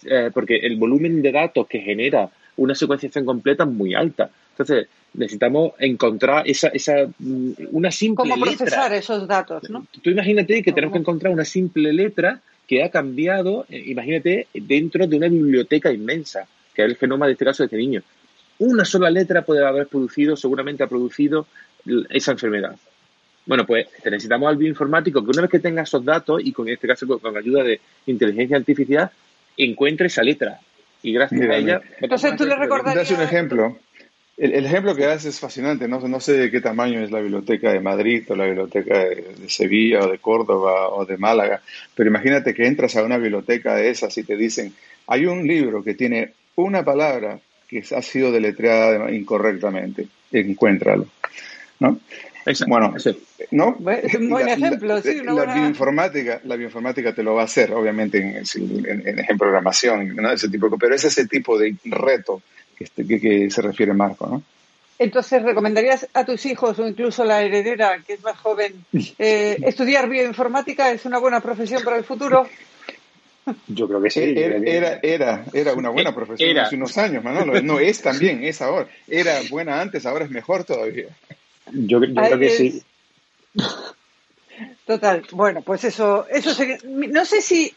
[0.06, 4.30] eh, porque el volumen de datos que genera una secuenciación completa es muy alta.
[4.60, 9.86] Entonces, necesitamos encontrar esa, esa mm, una simple ¿Cómo procesar esos datos, no?
[10.02, 15.06] Tú imagínate que tenemos que encontrar una simple letra que ha cambiado, eh, imagínate, dentro
[15.06, 18.02] de una biblioteca inmensa, que es el genoma de este caso de este niño.
[18.58, 21.46] Una sola letra puede haber producido, seguramente ha producido
[22.10, 22.76] esa enfermedad.
[23.46, 26.86] Bueno, pues necesitamos al bioinformático que una vez que tenga esos datos y con este
[26.86, 29.10] caso con, ayuda de inteligencia artificial,
[29.56, 30.60] encuentre esa letra.
[31.02, 31.80] Y gracias a ella.
[32.00, 33.10] Entonces tú le recordarías.
[33.10, 33.78] un ejemplo.
[34.40, 36.00] El, ejemplo que das es fascinante, ¿no?
[36.00, 40.00] no sé de qué tamaño es la biblioteca de Madrid o la biblioteca de, Sevilla
[40.00, 41.60] o de Córdoba o de Málaga,
[41.94, 44.72] pero imagínate que entras a una biblioteca de esas y te dicen,
[45.08, 47.38] hay un libro que tiene una palabra
[47.68, 51.06] que ha sido deletreada incorrectamente, encuéntralo,
[51.80, 52.00] ¿no?
[52.66, 52.94] bueno,
[53.50, 53.74] ¿no?
[53.74, 55.20] Buen ejemplo, sí.
[55.22, 60.32] la, bioinformática, la bioinformática te lo va a hacer, obviamente, en, en, programación, ¿no?
[60.32, 62.42] ese tipo, pero es ese tipo de reto
[62.80, 64.42] este, que, se refiere Marco, ¿no?
[64.98, 68.84] Entonces, ¿recomendarías a tus hijos o incluso la heredera, que es más joven,
[69.18, 70.90] eh, estudiar bioinformática?
[70.90, 72.48] ¿Es una buena profesión para el futuro?
[73.68, 74.20] Yo creo que sí.
[74.20, 77.60] Era, era, era, una buena profesión hace unos años, Manolo.
[77.62, 78.88] No es también, es ahora.
[79.08, 81.08] Era buena antes, ahora es mejor todavía.
[81.72, 82.82] Yo, creo que sí.
[84.86, 85.22] Total.
[85.32, 86.50] Bueno, pues eso, eso
[86.84, 87.72] no sé si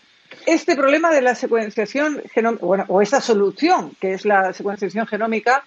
[0.45, 5.63] este problema de la secuenciación genómica, bueno, o esa solución que es la secuenciación genómica,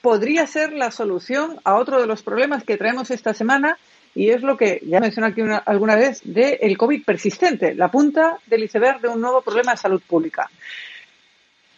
[0.00, 3.78] podría ser la solución a otro de los problemas que traemos esta semana
[4.14, 8.38] y es lo que ya mencioné aquí alguna vez del el COVID persistente, la punta
[8.46, 10.48] del iceberg de un nuevo problema de salud pública.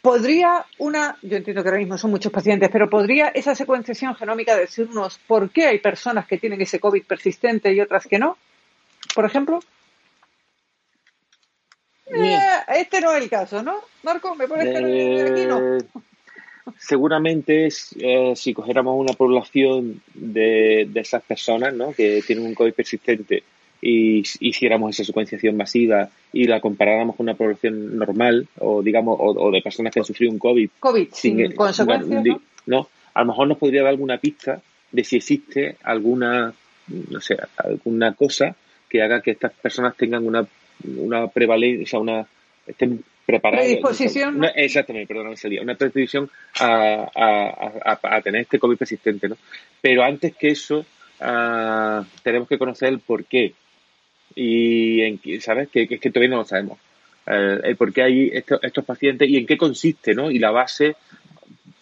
[0.01, 4.57] ¿Podría una, yo entiendo que ahora mismo son muchos pacientes, pero podría esa secuenciación genómica
[4.57, 8.39] decirnos por qué hay personas que tienen ese COVID persistente y otras que no?
[9.15, 9.61] Por ejemplo.
[12.15, 12.39] Eh,
[12.77, 13.77] este no es el caso, ¿no?
[14.03, 15.77] Marco, ¿me pones que aquí no?
[15.77, 15.79] Eh,
[16.79, 21.93] seguramente eh, si cogiéramos una población de, de, esas personas ¿no?
[21.93, 23.43] que tienen un COVID persistente
[23.81, 29.51] y hiciéramos esa secuenciación masiva y la comparáramos con una población normal o digamos o,
[29.51, 32.25] de personas que han sufrido un COVID, COVID sin, consecuencias
[32.67, 32.89] ¿no?
[33.15, 36.53] a lo mejor nos podría dar alguna pista de si existe alguna
[36.89, 38.57] no sé alguna cosa
[38.89, 40.47] que haga que estas personas tengan una
[40.85, 42.27] una prevalencia una
[42.67, 47.11] estén preparados predisposición exactamente perdón sería una predisposición a,
[47.85, 49.37] a, a, tener este COVID persistente ¿no?
[49.81, 50.85] pero antes que eso
[51.21, 53.55] ah, tenemos que conocer el por qué.
[54.35, 56.79] Y en, sabes que, es que todavía no lo sabemos.
[57.27, 60.97] El, por qué hay estos, estos pacientes y en qué consiste no y la base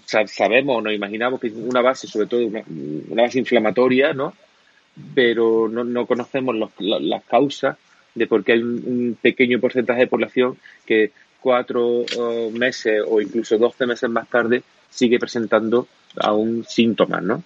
[0.04, 2.64] sabemos nos imaginamos que es una base sobre todo una,
[3.22, 4.34] base inflamatoria no
[5.14, 7.76] pero no, no conocemos las causas
[8.16, 13.56] de por qué hay un, pequeño porcentaje de población que cuatro oh, meses o incluso
[13.56, 15.86] doce meses más tarde sigue presentando
[16.16, 17.44] aún síntomas, ¿no?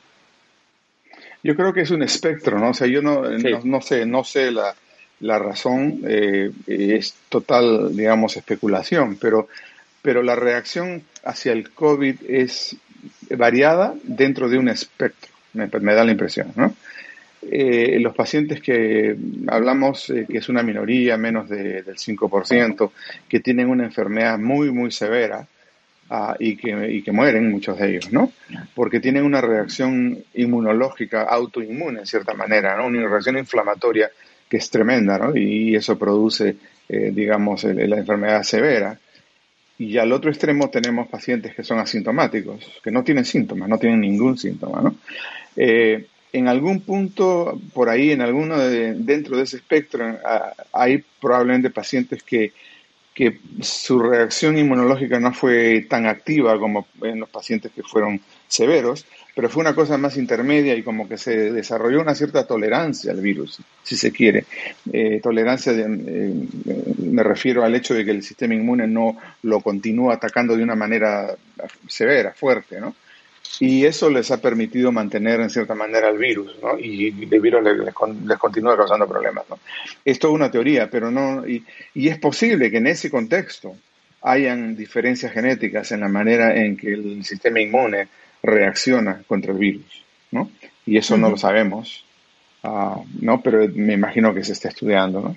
[1.42, 2.70] Yo creo que es un espectro, ¿no?
[2.70, 3.22] O sea, yo no,
[3.64, 4.74] no, sé, no sé la,
[5.20, 9.48] la razón, eh, es total, digamos, especulación, pero,
[10.02, 12.76] pero la reacción hacia el COVID es
[13.30, 16.74] variada dentro de un espectro, me, da la impresión, ¿no?
[17.42, 19.16] Eh, los pacientes que
[19.48, 22.90] hablamos, eh, que es una minoría, menos de, del 5%,
[23.28, 25.46] que tienen una enfermedad muy, muy severa
[26.10, 28.30] ah, y, que, y que mueren muchos de ellos, ¿no?
[28.74, 32.86] Porque tienen una reacción inmunológica autoinmune, en cierta manera, ¿no?
[32.86, 34.10] Una reacción inflamatoria
[34.46, 35.34] que es tremenda, ¿no?
[35.34, 36.56] Y eso produce,
[36.90, 38.98] eh, digamos, la enfermedad severa.
[39.78, 44.00] Y al otro extremo tenemos pacientes que son asintomáticos, que no tienen síntomas, no tienen
[44.02, 44.94] ningún síntoma, ¿no?
[46.32, 50.18] En algún punto, por ahí, en alguno de, dentro de ese espectro,
[50.72, 52.52] hay probablemente pacientes que,
[53.14, 59.06] que su reacción inmunológica no fue tan activa como en los pacientes que fueron severos,
[59.34, 63.20] pero fue una cosa más intermedia y como que se desarrolló una cierta tolerancia al
[63.20, 64.44] virus, si se quiere.
[64.92, 66.34] Eh, tolerancia, eh,
[66.98, 70.76] me refiero al hecho de que el sistema inmune no lo continúa atacando de una
[70.76, 71.34] manera
[71.86, 72.94] severa, fuerte, ¿no?
[73.58, 76.78] Y eso les ha permitido mantener en cierta manera el virus, ¿no?
[76.78, 79.58] Y el virus les, continúa causando problemas, ¿no?
[80.04, 81.46] Esto es una teoría, pero no.
[81.46, 83.76] Y, y, es posible que en ese contexto
[84.22, 88.08] hayan diferencias genéticas en la manera en que el sistema inmune
[88.42, 90.50] reacciona contra el virus, ¿no?
[90.86, 92.04] Y eso no lo sabemos,
[92.62, 93.40] uh, ¿no?
[93.42, 95.36] Pero me imagino que se está estudiando, ¿no?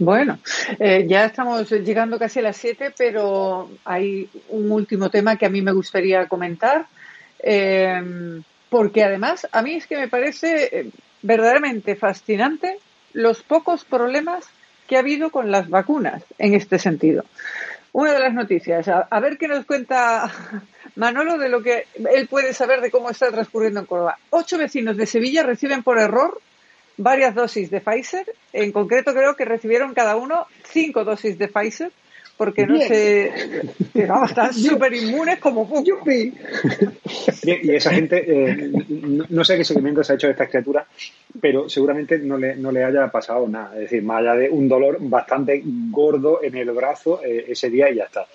[0.00, 0.38] Bueno,
[0.78, 5.50] eh, ya estamos llegando casi a las siete, pero hay un último tema que a
[5.50, 6.86] mí me gustaría comentar
[7.40, 10.90] eh, porque además a mí es que me parece eh,
[11.22, 12.78] verdaderamente fascinante
[13.12, 14.46] los pocos problemas
[14.86, 17.24] que ha habido con las vacunas en este sentido.
[17.92, 20.30] Una de las noticias, a, ver qué nos cuenta
[20.96, 24.18] Manolo de lo que él puede saber de cómo está transcurriendo en Córdoba.
[24.30, 26.40] Ocho vecinos de Sevilla reciben por error
[26.96, 28.34] varias dosis de Pfizer.
[28.52, 31.92] En concreto creo que recibieron cada uno cinco dosis de Pfizer
[32.38, 33.32] porque no sé,
[33.92, 36.32] están súper inmunes como Yupi.
[37.42, 38.70] Y esa gente, eh,
[39.28, 40.86] no, sé qué seguimiento se ha hecho de esta criatura,
[41.40, 43.74] pero seguramente no le, no le haya pasado nada.
[43.74, 45.60] Es decir, más allá de un dolor bastante
[45.90, 48.26] gordo en el brazo eh, ese día y ya está.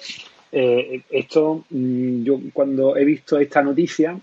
[0.52, 4.20] Eh, esto, mm, yo cuando he visto esta noticia,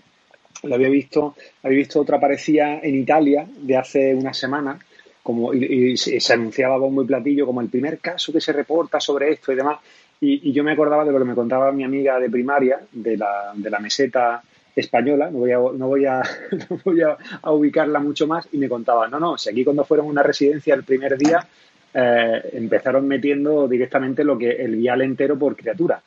[0.61, 4.77] la había visto, había visto otra parecida en Italia de hace una semana,
[5.23, 9.31] como, y, se anunciaba bombo y platillo como el primer caso que se reporta sobre
[9.31, 9.79] esto y demás.
[10.19, 13.51] Y, yo me acordaba de lo que me contaba mi amiga de primaria, de la,
[13.55, 14.41] de la meseta
[14.75, 16.21] española, no voy, a, no voy, a,
[16.69, 17.17] no voy a,
[17.51, 20.73] ubicarla mucho más, y me contaba, no, no, si aquí cuando fueron a una residencia
[20.75, 21.45] el primer día
[21.93, 26.01] eh, empezaron metiendo directamente lo que el vial entero por criatura.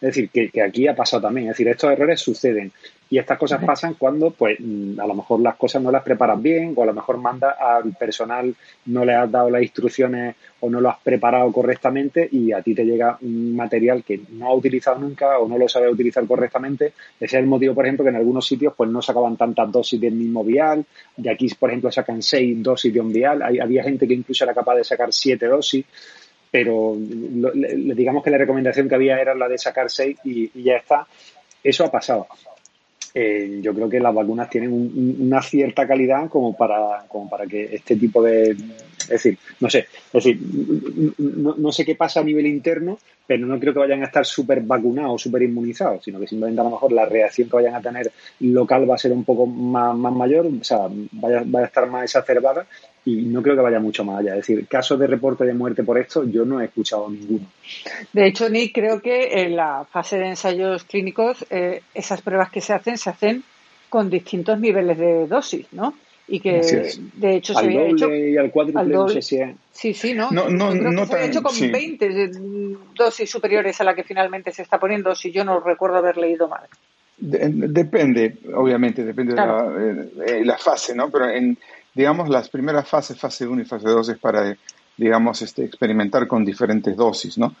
[0.00, 1.48] decir, que, que, aquí ha pasado también.
[1.48, 2.72] Es decir, estos errores suceden.
[3.10, 6.40] Y estas cosas pasan cuando, pues, mm, a lo mejor las cosas no las preparas
[6.40, 8.54] bien, o a lo mejor manda al personal,
[8.86, 12.74] no le has dado las instrucciones o no lo has preparado correctamente y a ti
[12.74, 16.92] te llega un material que no ha utilizado nunca o no lo sabe utilizar correctamente.
[17.18, 20.00] Ese es el motivo, por ejemplo, que en algunos sitios pues no sacaban tantas dosis
[20.00, 20.84] del mismo vial.
[21.16, 23.42] Y aquí, por ejemplo, sacan seis dosis de un vial.
[23.42, 25.84] Hay, había gente que incluso era capaz de sacar siete dosis
[26.50, 30.76] pero digamos que la recomendación que había era la de sacar seis y, y ya
[30.76, 31.06] está.
[31.62, 32.26] Eso ha pasado.
[33.20, 34.70] Eh, yo creo que las vacunas tienen
[35.18, 38.50] una cierta calidad como para, como para que este tipo de...
[38.52, 40.38] Es decir, no sé, es decir,
[41.18, 44.60] no, sé qué pasa a nivel interno, pero no creo que vayan a estar súper
[44.60, 48.12] vacunados, súper inmunizados, sino que simplemente a lo mejor la reacción que vayan a tener
[48.38, 52.66] local va a ser un poco más, mayor, o sea, vaya, a estar más exacerbada
[53.08, 54.32] y no creo que vaya mucho más allá.
[54.32, 57.46] Es decir, casos de reporte de muerte por esto yo no he escuchado ninguno.
[58.12, 62.60] De hecho, Nick, creo que en la fase de ensayos clínicos eh, esas pruebas que
[62.60, 63.42] se hacen se hacen
[63.88, 65.94] con distintos niveles de dosis, ¿no?
[66.30, 66.60] Y que
[67.14, 70.30] de hecho se había hecho y al cuádruple, Sí, sí, ¿no?
[70.30, 72.30] No, no, creo que se había hecho con 20
[72.94, 76.46] dosis superiores a la que finalmente se está poniendo, si yo no recuerdo haber leído
[76.46, 76.64] mal.
[77.16, 79.72] depende, obviamente, depende de la,
[80.26, 81.10] eh, la, fase, ¿no?
[81.10, 81.56] Pero en,
[81.98, 84.56] digamos, las primeras fases, fase 1 y fase 2, es para,
[84.96, 87.56] digamos, este, experimentar con diferentes dosis, ¿no?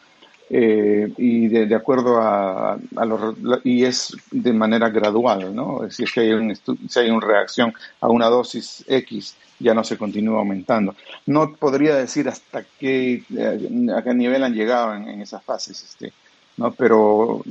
[0.48, 3.34] Eh, y de, acuerdo a, a lo,
[3.64, 5.80] y es de manera gradual, ¿no?
[5.90, 9.82] Si es que hay, un, si hay una reacción a una dosis X, ya no
[9.82, 10.94] se continúa aumentando.
[11.26, 16.12] No podría decir hasta qué, eh, a qué nivel han llegado en, esas fases, este,
[16.58, 16.70] ¿no?
[16.70, 17.42] Pero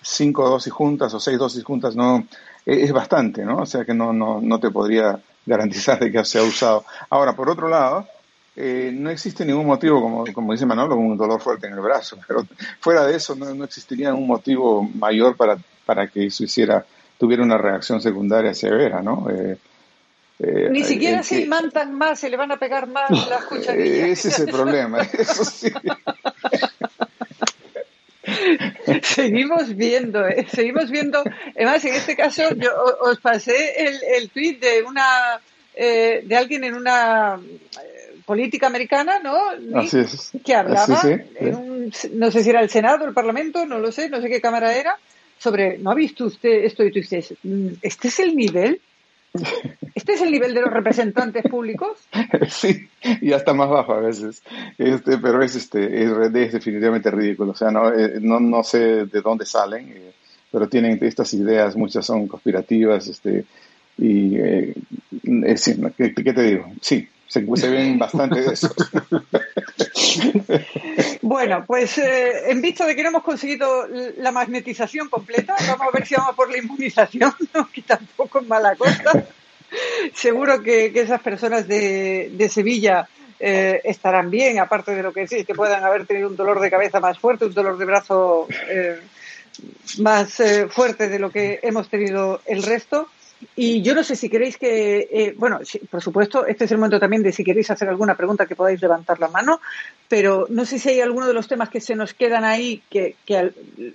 [0.00, 2.24] cinco dosis juntas o seis dosis juntas no
[2.64, 3.58] es, bastante, ¿no?
[3.58, 5.20] O sea que no, no, no te podría
[5.50, 6.84] garantizar de que se ha usado.
[7.10, 8.06] Ahora, por otro lado,
[8.56, 11.80] eh, no existe ningún motivo, como, como dice Manolo, como un dolor fuerte en el
[11.80, 12.46] brazo, pero
[12.78, 16.84] fuera de eso no, existiría un motivo mayor para, para que eso hiciera,
[17.18, 19.28] tuviera una reacción secundaria severa, ¿no?
[19.28, 19.58] Eh,
[20.38, 24.08] eh, Ni siquiera se imantan más, se le van a pegar más las cucharillas.
[24.08, 25.72] Ese es el problema, eso sí.
[29.02, 30.46] seguimos viendo, ¿eh?
[30.52, 31.22] seguimos viendo.
[31.56, 32.70] Además, en este caso, yo
[33.02, 35.40] os pasé el, el tweet de una
[35.74, 39.38] eh, de alguien en una eh, política americana, ¿no?
[40.44, 41.02] Que hablaba,
[42.12, 44.76] no sé si era el Senado, el Parlamento, no lo sé, no sé qué cámara
[44.76, 44.96] era,
[45.38, 48.80] sobre, ¿no ha visto usted esto y tú dices, mm, este es el nivel
[50.00, 51.98] ¿Este es el nivel de los representantes públicos?
[52.48, 52.88] Sí,
[53.20, 54.42] y hasta más bajo a veces.
[54.78, 57.52] Este, pero es, este, es, definitivamente ridículo.
[57.52, 60.12] O sea, no, eh, no, no sé de dónde salen, eh,
[60.50, 63.08] pero tienen estas ideas, muchas son conspirativas.
[63.08, 63.44] Este,
[63.98, 64.74] y, eh,
[65.98, 66.72] ¿qué, te digo?
[66.80, 68.74] Sí, se, ven bastante de eso.
[71.22, 73.86] Bueno, pues eh, en vista de que no hemos conseguido
[74.16, 77.32] la magnetización completa, vamos a ver si vamos por la inmunización,
[77.72, 79.26] que tampoco es mala cosa.
[80.14, 83.08] Seguro que, esas personas de, Sevilla
[83.38, 86.70] eh, estarán bien, aparte de lo que sí, que puedan haber tenido un dolor de
[86.70, 89.00] cabeza más fuerte, un dolor de brazo eh,
[89.98, 90.40] más
[90.70, 93.08] fuerte de lo que hemos tenido el resto.
[93.56, 95.60] Y yo no sé si queréis que, eh, bueno,
[95.90, 98.82] por supuesto, este es el momento también de si queréis hacer alguna pregunta que podáis
[98.82, 99.60] levantar la mano,
[100.08, 103.16] pero no sé si hay alguno de los temas que se nos quedan ahí, que,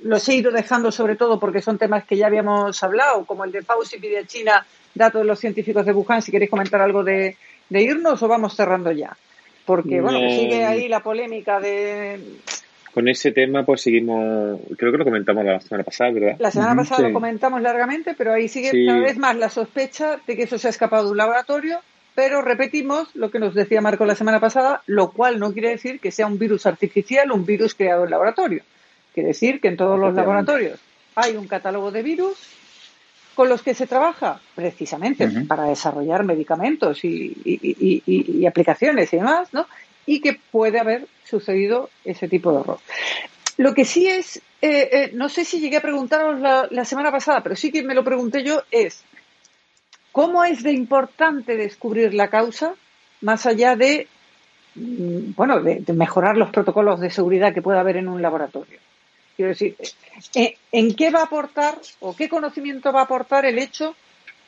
[0.04, 3.52] los he ido dejando sobre todo porque son temas que ya habíamos hablado, como el
[3.52, 4.66] de Fauci y de China,
[4.96, 7.38] datos de los científicos de Wuhan, si queréis comentar algo de,
[7.70, 9.16] de irnos o vamos cerrando ya.
[9.66, 12.20] Porque, bueno, sigue ahí la polémica de
[12.96, 16.38] con ese tema pues seguimos, creo que lo comentamos la semana pasada, ¿verdad?
[16.40, 20.38] La semana pasada lo comentamos largamente, pero ahí sigue una vez más la sospecha de
[20.38, 21.82] que eso se ha escapado de un laboratorio,
[22.16, 26.00] pero repetimos lo que nos decía Marco la semana pasada, lo cual no quiere decir
[26.00, 28.64] que sea un virus artificial, un virus creado en laboratorio.
[29.14, 30.80] Quiere decir que en todos los laboratorios
[31.16, 32.38] hay un catálogo de virus
[33.36, 39.68] con los que se trabaja precisamente para desarrollar medicamentos y, y, aplicaciones y demás, ¿no?
[40.06, 42.80] y que puede haber sucedido ese tipo de error.
[43.58, 47.42] Lo que sí es, eh, eh, no sé si llegué a preguntaros la, semana pasada,
[47.42, 49.04] pero sí que me lo pregunté yo, es
[50.12, 52.74] cómo es de importante descubrir la causa
[53.22, 54.08] más allá de,
[54.76, 58.80] mm, bueno, de, mejorar los protocolos de seguridad que pueda haber en un laboratorio.
[59.36, 59.76] Quiero decir,
[60.36, 63.96] eh, ¿en qué va a aportar o qué conocimiento va a aportar el hecho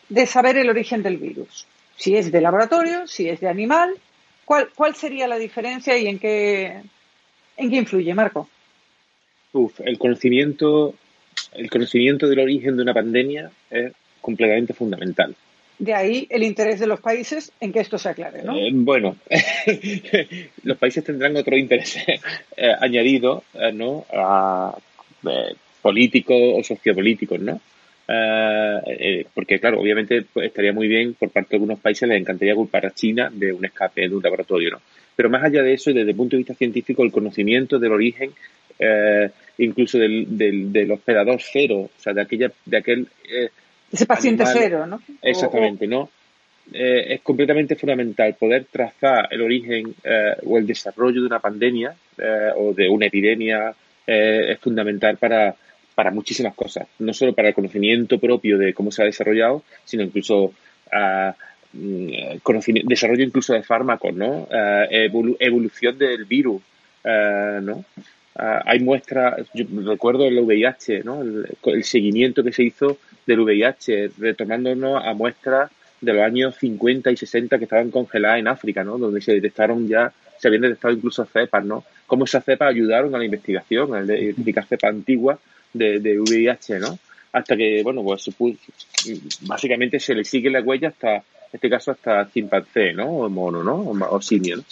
[0.10, 1.68] de saber el origen del virus?
[1.96, 4.00] Si es de laboratorio, si es de animal,
[4.48, 6.82] ¿Cuál, ¿Cuál sería la diferencia y en qué,
[7.58, 8.48] en qué influye, Marco?
[9.52, 10.96] Uf, el conocimiento,
[11.52, 15.36] el conocimiento del origen de una pandemia es completamente fundamental.
[15.80, 18.58] De ahí el interés de los países en que esto se aclare, ¿no?
[18.58, 19.16] Eh, bueno,
[20.64, 21.98] los países tendrán otro interés
[22.58, 24.06] eh, añadido, eh, ¿no?
[24.12, 24.76] A,
[25.82, 27.60] políticos o sociopolíticos, ¿no?
[29.34, 32.86] Porque, claro, obviamente pues, estaría muy bien por parte de algunos países, les encantaría culpar
[32.86, 34.82] a China de un escape de un laboratorio, ¿no?
[35.16, 38.32] Pero más allá de eso, desde el punto de vista científico, el conocimiento del origen,
[39.58, 43.08] incluso del, del, hospedador cero, o sea, de, aquella, de aquel.
[43.92, 45.02] Ese paciente cero, ¿no?
[45.22, 46.10] Exactamente, ¿no?
[46.70, 49.96] es completamente fundamental poder trazar el origen
[50.46, 51.96] o el desarrollo de una pandemia
[52.58, 53.74] o de una epidemia
[54.06, 55.56] es fundamental para
[55.98, 60.04] para muchísimas cosas, no solo para el conocimiento propio de cómo se ha desarrollado, sino
[60.04, 60.54] incluso
[60.94, 61.34] uh,
[62.84, 64.48] desarrollo incluso de fármacos, ¿no?
[64.92, 66.62] evolución del virus,
[67.04, 67.84] ¿no?
[68.36, 71.24] hay muestras, yo recuerdo el VIH, ¿no?
[71.24, 75.70] El, seguimiento que se hizo del VIH, retomándonos a muestras
[76.02, 78.98] de los años 50 y 60 que estaban congeladas en África, ¿no?
[78.98, 81.84] Donde se detectaron ya, se habían detectado incluso cepas, ¿no?
[82.08, 85.40] Cómo esas cepas ayudaron a la investigación, a identificar cepas antiguas
[85.74, 86.98] de, de VIH, ¿no?
[87.34, 88.30] Hasta que, bueno, pues
[89.42, 91.24] básicamente se le sigue la huella hasta, en
[91.54, 93.08] este caso, hasta chimpancé, ¿no?
[93.08, 93.92] O mono, ¿no?
[94.10, 94.64] O, simio, ¿no?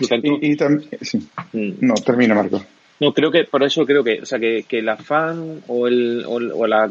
[0.00, 1.18] y, también, sí.
[1.52, 1.72] Mm.
[1.80, 2.62] No, termina, Marco.
[3.00, 6.24] No, creo que, por eso creo que, o sea, que, que el afán o, el,
[6.24, 6.88] o, la...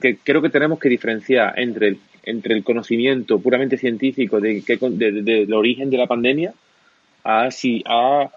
[0.00, 5.22] que creo que tenemos que diferenciar entre el, entre el conocimiento puramente científico de, de,
[5.22, 6.52] del origen de la pandemia
[7.24, 8.30] a si a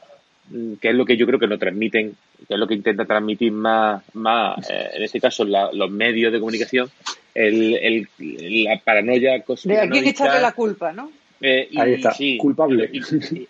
[0.49, 2.15] mm, que es lo que yo creo que nos transmiten,
[2.47, 6.39] que es lo que intenta transmitir más, más eh, en este caso los medios de
[6.39, 6.89] comunicación,
[7.33, 11.11] el, el, la paranoia De aquí que echarle la culpa, ¿no?
[11.43, 12.91] Eh, Ahí está, culpable.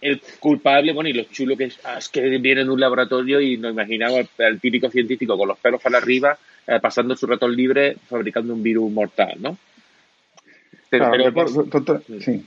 [0.01, 3.41] el culpable, bueno, y lo chulo que es, ah, es que viene en un laboratorio
[3.41, 7.53] y nos imaginamos al, típico científico con los pelos para arriba, eh, pasando su ratón
[7.53, 9.57] libre, fabricando un virus mortal, ¿no?
[12.19, 12.45] sí,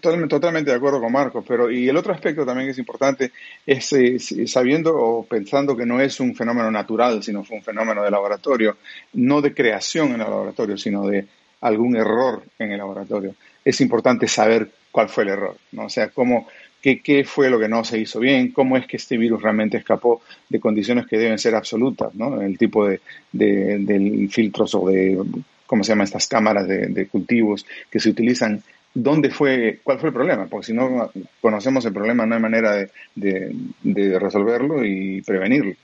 [0.00, 3.30] totalmente de acuerdo con Marcos, pero y el otro aspecto también que es importante
[3.66, 8.02] es eh, sabiendo o pensando que no es un fenómeno natural, sino fue un fenómeno
[8.02, 8.78] de laboratorio,
[9.14, 11.26] no de creación en el laboratorio, sino de
[11.60, 13.34] algún error en el laboratorio
[13.64, 15.84] es importante saber cuál fue el error, ¿no?
[15.84, 16.48] O sea, cómo,
[16.80, 19.76] qué, qué fue lo que no se hizo bien, cómo es que este virus realmente
[19.76, 22.40] escapó de condiciones que deben ser absolutas, ¿no?
[22.40, 23.00] El tipo de,
[23.32, 25.22] de, filtros o de,
[25.66, 26.04] ¿cómo se llama?
[26.04, 28.62] Estas cámaras de, cultivos que se utilizan
[28.94, 32.88] dónde fue, cuál fue el problema, porque si no conocemos el problema no hay manera
[33.14, 35.74] de, de resolverlo y prevenirlo.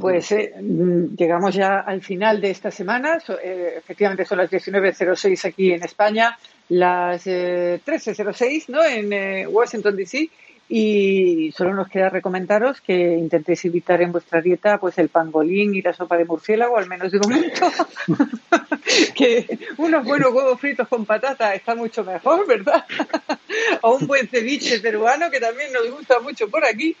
[0.00, 3.18] Pues eh, mm, llegamos ya al final de esta semana.
[3.42, 6.38] Eh, efectivamente son las 19.06 aquí en España,
[6.68, 8.84] las 13.06 eh, ¿no?
[8.84, 10.28] en Washington DC.
[10.70, 15.80] Y solo nos queda recomendaros que intentéis evitar en vuestra dieta pues el pangolín y
[15.80, 17.66] la sopa de murciélago, al menos de momento.
[19.14, 22.84] que unos buenos huevos fritos con patata está mucho mejor, ¿verdad?
[23.82, 26.94] o un buen ceviche peruano que también nos gusta mucho por aquí.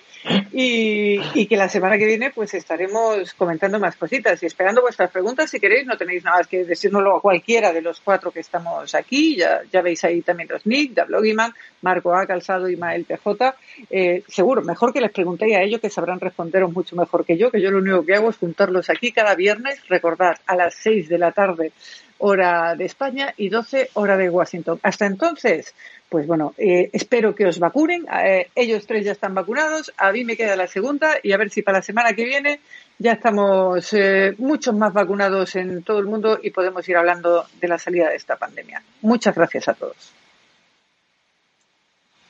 [0.52, 5.10] Y, y, que la semana que viene pues estaremos comentando más cositas y esperando vuestras
[5.10, 5.50] preguntas.
[5.50, 8.94] Si queréis, no tenéis nada más que decírnoslo a cualquiera de los cuatro que estamos
[8.94, 9.36] aquí.
[9.36, 12.26] Ya, ya veis ahí también los nick, da Blogiman, Marco A.
[12.26, 13.54] Calzado y Mael PJ.
[13.90, 17.50] Eh, seguro, mejor que les preguntéis a ellos que sabrán responderos mucho mejor que yo,
[17.50, 21.08] que yo lo único que hago es juntarlos aquí cada viernes, recordad, a las seis
[21.08, 21.72] de la tarde
[22.18, 24.80] hora de España y 12 hora de Washington.
[24.82, 25.74] Hasta entonces,
[26.08, 28.06] pues bueno, eh, espero que os vacunen.
[28.24, 31.50] Eh, ellos tres ya están vacunados, a mí me queda la segunda y a ver
[31.50, 32.60] si para la semana que viene
[32.98, 33.94] ya estamos
[34.38, 38.16] muchos más vacunados en todo el mundo y podemos ir hablando de la salida de
[38.16, 38.82] esta pandemia.
[39.02, 40.17] Muchas gracias a todos.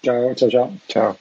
[0.02, 1.16] 加，取消，加。